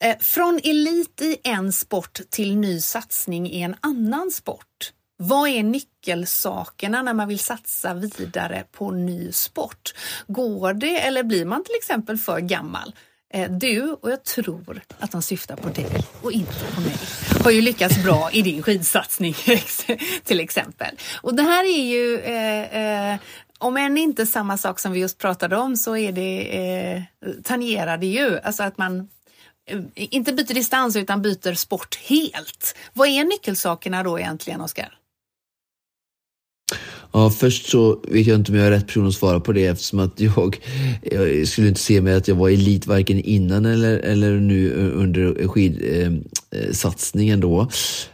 [0.03, 4.91] Eh, från elit i en sport till ny satsning i en annan sport.
[5.20, 9.93] Vad är nyckelsakerna när man vill satsa vidare på ny sport?
[10.28, 12.93] Går det eller blir man till exempel för gammal?
[13.34, 15.88] Eh, du, och jag tror att de syftar på dig
[16.22, 16.95] och inte på mig,
[17.43, 19.34] har ju lyckats bra i din skidsatsning
[20.24, 20.95] till exempel.
[21.22, 23.20] Och det här är ju, eh, eh,
[23.57, 27.01] om än inte samma sak som vi just pratade om, så är det, eh,
[27.43, 29.09] tangerar det ju, alltså att man
[29.70, 32.76] eh, inte byter distans utan byter sport helt.
[32.93, 34.97] Vad är nyckelsakerna då egentligen, Oskar?
[37.12, 39.66] Ja, först så vet jag inte om jag är rätt person att svara på det
[39.66, 40.60] eftersom att jag,
[41.01, 45.47] jag skulle inte se mig att jag var elit varken innan eller, eller nu under
[45.47, 47.68] skidsatsningen eh, då.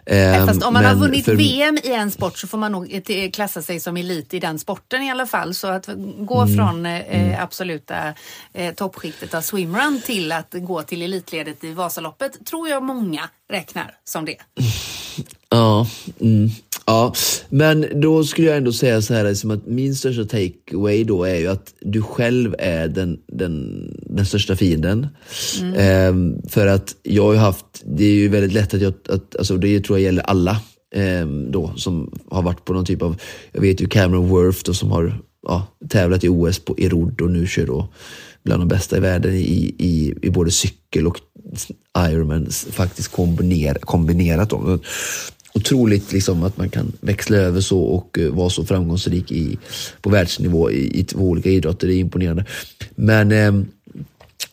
[0.06, 1.36] Eh, fast om man har vunnit för...
[1.36, 3.02] VM i en sport så får man nog
[3.34, 5.54] klassa sig som elit i den sporten i alla fall.
[5.54, 5.90] Så att
[6.20, 6.56] gå mm.
[6.56, 7.44] från eh, mm.
[7.44, 8.14] absoluta
[8.54, 13.96] eh, toppskiktet av swimrun till att gå till elitledet i Vasaloppet tror jag många räknar
[14.04, 14.38] som det.
[15.50, 15.88] Ja,
[16.20, 16.50] mm.
[16.86, 17.14] Ja,
[17.50, 21.36] men då skulle jag ändå säga så här, liksom att min största takeaway då är
[21.36, 25.08] ju att du själv är den, den, den största fienden.
[25.62, 25.74] Mm.
[25.78, 29.58] Ehm, för att jag har haft, det är ju väldigt lätt att jag, att, alltså
[29.58, 30.62] det tror jag gäller alla
[30.96, 33.22] ehm, då som har varit på någon typ av,
[33.52, 37.22] jag vet ju Cameron Worth då, som har ja, tävlat i OS på, i rodd
[37.22, 37.88] och nu kör då
[38.44, 41.20] bland de bästa i världen i, i, i både cykel och
[41.98, 44.50] Ironman faktiskt kombiner, kombinerat.
[44.50, 44.80] Då
[45.54, 49.58] otroligt liksom, att man kan växla över så och eh, vara så framgångsrik i,
[50.02, 51.88] på världsnivå i, i två olika idrotter.
[51.88, 52.46] Det är imponerande.
[52.96, 53.66] Men ehm,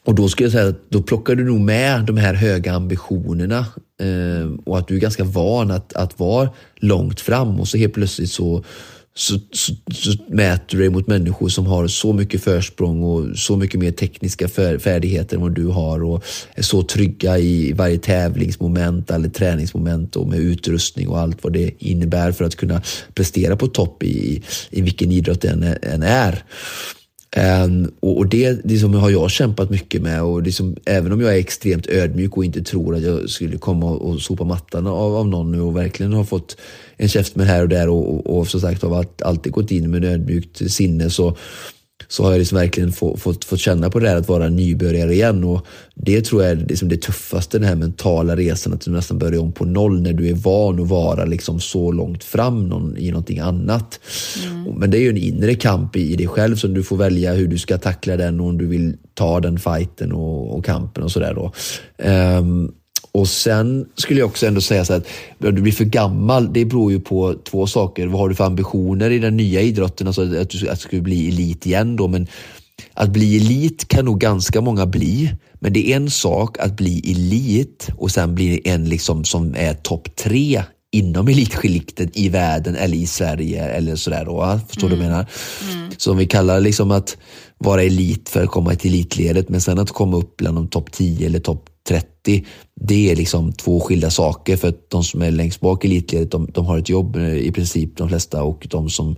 [0.04, 3.58] och då skulle jag säga att då plockar du nog med de här höga ambitionerna
[4.00, 7.94] eh, och att du är ganska van att, att vara långt fram och så helt
[7.94, 8.64] plötsligt så,
[9.14, 13.56] så, så, så, mäter du dig mot människor som har så mycket försprång och så
[13.56, 19.10] mycket mer tekniska färdigheter än vad du har och är så trygga i varje tävlingsmoment
[19.10, 22.82] eller träningsmoment och med utrustning och allt vad det innebär för att kunna
[23.14, 26.44] prestera på topp i, i vilken idrott det än är.
[27.36, 31.34] Um, och, och, det liksom, har jag kämpat mycket med och liksom, även om jag
[31.34, 35.28] är extremt ödmjuk och inte tror att jag skulle komma och, sopa mattan av, av
[35.28, 36.56] någon nu och verkligen har fått
[36.96, 40.04] en käft här och där och, och, och som sagt har alltid gått in med
[40.04, 41.36] ödmjukt sinne så
[42.10, 45.14] så har jag liksom verkligen få, fått, fått känna på det här att vara nybörjare
[45.14, 45.44] igen.
[45.44, 49.18] Och det tror jag är liksom det tuffaste, den här mentala resan, att du nästan
[49.18, 52.96] börjar om på noll när du är van att vara liksom så långt fram någon,
[52.96, 54.00] i någonting annat.
[54.46, 54.64] Mm.
[54.64, 57.32] Men det är ju en inre kamp i, i dig själv som du får välja
[57.32, 61.04] hur du ska tackla den och om du vill ta den fighten och, och kampen
[61.04, 61.50] och sådär.
[62.38, 62.72] Um,
[63.12, 65.06] och sen skulle jag också ändå säga så att
[65.38, 68.06] när du blir för gammal, det beror ju på två saker.
[68.06, 70.06] Vad har du för ambitioner i den nya idrotten?
[70.06, 72.08] Alltså att du, att du ska bli elit igen då.
[72.08, 72.26] Men
[72.94, 75.32] att bli elit kan nog ganska många bli.
[75.60, 79.74] Men det är en sak att bli elit och sen bli en liksom som är
[79.74, 84.60] topp tre inom elitskiktet i världen eller i Sverige eller sådär då.
[84.68, 84.98] Förstår mm.
[84.98, 85.30] du vad jag menar?
[85.72, 85.90] Mm.
[85.96, 87.16] Så om vi kallar liksom att
[87.58, 90.92] vara elit för att komma till elitledet men sen att komma upp bland de topp
[90.92, 92.46] 10 eller topp 30,
[92.80, 96.30] det är liksom två skilda saker för att de som är längst bak i elitledet,
[96.30, 99.16] de, de har ett jobb eh, i princip de flesta och de som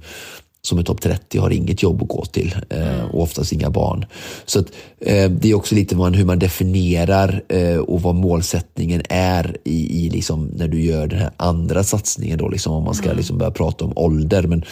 [0.65, 3.11] som är topp 30 har inget jobb att gå till eh, mm.
[3.11, 4.05] och oftast inga barn.
[4.45, 4.67] Så att,
[5.01, 7.43] eh, det är också lite hur man definierar
[7.87, 12.49] och vad målsättningen är i, i liksom, när du gör den här andra satsningen då,
[12.49, 13.17] liksom, om man ska mm.
[13.17, 14.43] liksom börja prata om ålder.
[14.43, 14.65] Men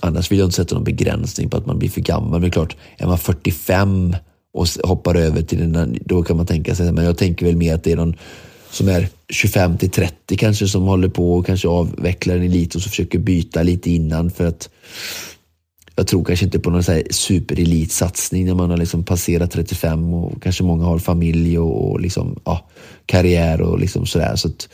[0.00, 2.30] annars vill jag inte sätta någon begränsning på att man blir för gammal.
[2.30, 4.16] Men det är klart, är man 45
[4.52, 7.74] och hoppar över till den, då kan man tänka sig, men jag tänker väl mer
[7.74, 8.16] att det är någon
[8.70, 12.82] som är 25 till 30 kanske som håller på och kanske avvecklar en elit och
[12.82, 14.70] så försöker byta lite innan för att
[15.96, 20.64] jag tror kanske inte på någon superelitsatsning när man har liksom passerat 35 och kanske
[20.64, 22.68] många har familj och, och liksom, ja,
[23.06, 24.36] karriär och liksom sådär.
[24.36, 24.68] Så att,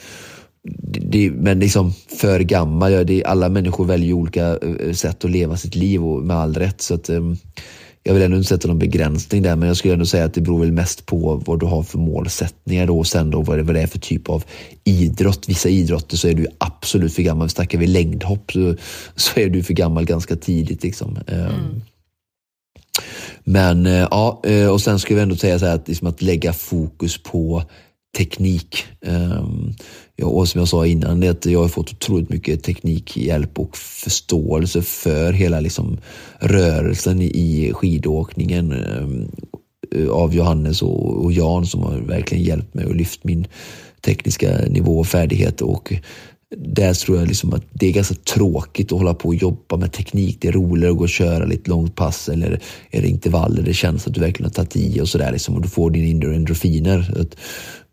[1.00, 5.56] det, men liksom för gammal, ja, det, alla människor väljer olika eh, sätt att leva
[5.56, 6.80] sitt liv och med all rätt.
[6.80, 7.36] Så att, um,
[8.06, 10.40] jag vill ändå inte sätta någon begränsning där, men jag skulle ändå säga att det
[10.40, 13.62] beror väl mest på vad du har för målsättningar då och sen då vad det,
[13.62, 14.44] vad det är för typ av
[14.84, 15.48] idrott.
[15.48, 17.48] Vissa idrotter så är du absolut för gammal.
[17.48, 18.74] Snackar vi längdhopp så,
[19.16, 20.82] så är du för gammal ganska tidigt.
[20.82, 21.18] Liksom.
[21.26, 21.82] Ehm, mm.
[23.44, 26.22] Men eh, ja, eh, och sen skulle jag ändå säga så här att, liksom att
[26.22, 27.62] lägga fokus på
[28.16, 28.86] teknik.
[30.18, 33.76] Ja, och som jag sa innan, det att jag har fått otroligt mycket teknikhjälp och
[33.76, 35.98] förståelse för hela liksom,
[36.38, 42.96] rörelsen i skidåkningen eh, av Johannes och, och, Jan som har verkligen hjälpt mig och
[42.96, 43.46] lyft min
[44.00, 45.60] tekniska nivå och färdighet.
[45.60, 45.92] Och
[46.54, 49.92] där tror jag liksom att det är ganska tråkigt att hålla på och jobba med
[49.92, 50.38] teknik.
[50.40, 53.62] Det är roligare att gå och köra lite långt pass eller är det intervaller.
[53.62, 56.34] Det känns att du verkligen har tagit i och sådär liksom, och du får dina
[56.34, 57.26] endorfiner.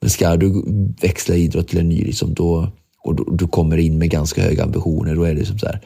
[0.01, 0.63] Men ska du
[1.01, 2.71] växla idrott till en ny liksom, då,
[3.03, 5.81] och du, du kommer in med ganska höga ambitioner, då är det som så här,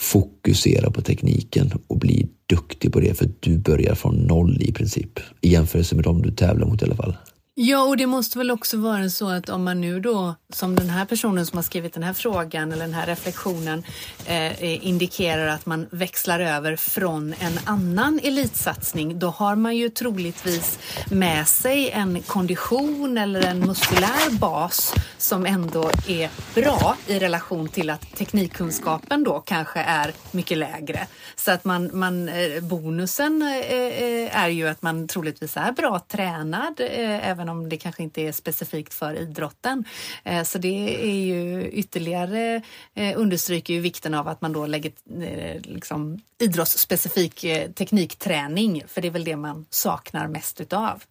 [0.00, 5.20] fokusera på tekniken och bli duktig på det för du börjar från noll i princip.
[5.40, 7.16] I jämförelse med dem du tävlar mot i alla fall.
[7.54, 10.90] Ja, och det måste väl också vara så att om man nu då, som den
[10.90, 13.84] här personen som har skrivit den här frågan eller den här reflektionen
[14.26, 19.88] eh, eh, indikerar att man växlar över från en annan elitsatsning, då har man ju
[19.88, 20.78] troligtvis
[21.10, 27.90] med sig en kondition eller en muskulär bas som ändå är bra i relation till
[27.90, 31.06] att teknikkunskapen då kanske är mycket lägre.
[31.36, 35.98] Så att man, man eh, bonusen eh, eh är ju att man troligtvis är bra
[35.98, 39.84] tränad eh, även även om det kanske inte är specifikt för idrotten.
[40.24, 42.62] Eh, så det är ju ytterligare
[42.94, 47.40] eh, understryker ju vikten av att man då lägger eh, liksom, idrottsspecifik
[47.74, 51.02] teknikträning, för det är väl det man saknar mest utav.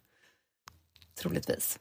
[1.20, 1.78] Troligtvis.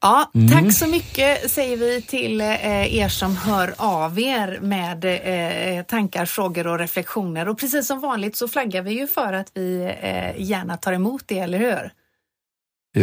[0.00, 0.48] Ja, mm.
[0.48, 6.78] tack så mycket säger vi till er som hör av er med tankar, frågor och
[6.78, 7.48] reflektioner.
[7.48, 9.94] Och precis som vanligt så flaggar vi ju för att vi
[10.36, 11.92] gärna tar emot det, eller hur?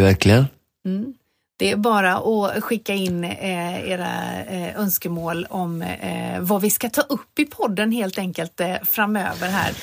[0.01, 0.45] Verkligen.
[0.85, 1.13] Mm.
[1.57, 6.89] Det är bara att skicka in eh, era eh, önskemål om eh, vad vi ska
[6.89, 9.73] ta upp i podden helt enkelt framöver här.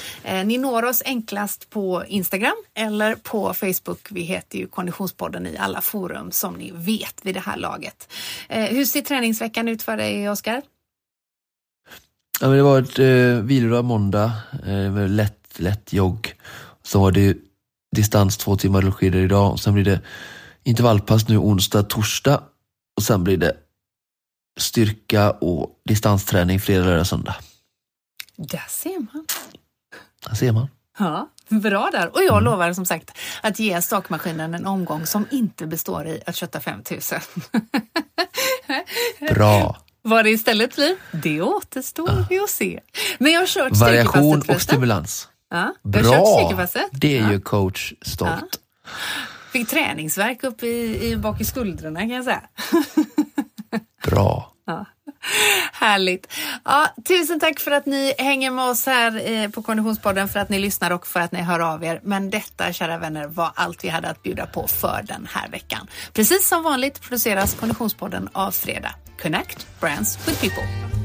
[0.45, 4.09] Ni når oss enklast på Instagram eller på Facebook.
[4.11, 8.13] Vi heter ju Konditionspodden i alla forum som ni vet vid det här laget.
[8.49, 10.63] Hur ser träningsveckan ut för dig, Oskar?
[12.43, 14.33] Ja, det var ett eh, vilodag måndag,
[14.67, 16.35] eh, lätt, lätt jogg.
[16.83, 17.37] Så var det
[17.97, 20.01] distans två timmar rullskidor idag och sen blir det
[20.65, 22.43] intervallpass nu onsdag, torsdag
[22.97, 23.57] och sen blir det
[24.61, 27.37] styrka och distansträning fredag, lördag, söndag.
[28.37, 29.27] Där ser man.
[30.29, 30.69] Där ser man.
[30.99, 32.09] Ja, bra där.
[32.09, 32.45] Och jag mm.
[32.45, 37.21] lovar som sagt att ge stakmaskinen en omgång som inte består i att kötta 5000.
[39.31, 39.77] Bra.
[40.03, 42.45] Vad det istället blir, det återstår ja.
[42.45, 42.81] att se.
[43.19, 45.29] Men jag har kört Variation och stimulans.
[45.53, 46.69] Ja, Bra!
[46.93, 48.61] Det är ju coach stolt.
[48.85, 48.91] Ja.
[49.53, 52.43] Fick träningsverk upp i, i bak i skuldrorna kan jag säga.
[54.05, 54.53] Bra.
[54.67, 54.87] Ja.
[55.73, 56.33] Härligt.
[56.65, 60.49] Ja, tusen tack för att ni hänger med oss här eh, på Konditionspodden, för att
[60.49, 62.01] ni lyssnar och för att ni hör av er.
[62.03, 65.87] Men detta, kära vänner, var allt vi hade att bjuda på för den här veckan.
[66.13, 68.95] Precis som vanligt produceras Konditionspodden av Fredag.
[69.23, 71.02] Connect Brands with People.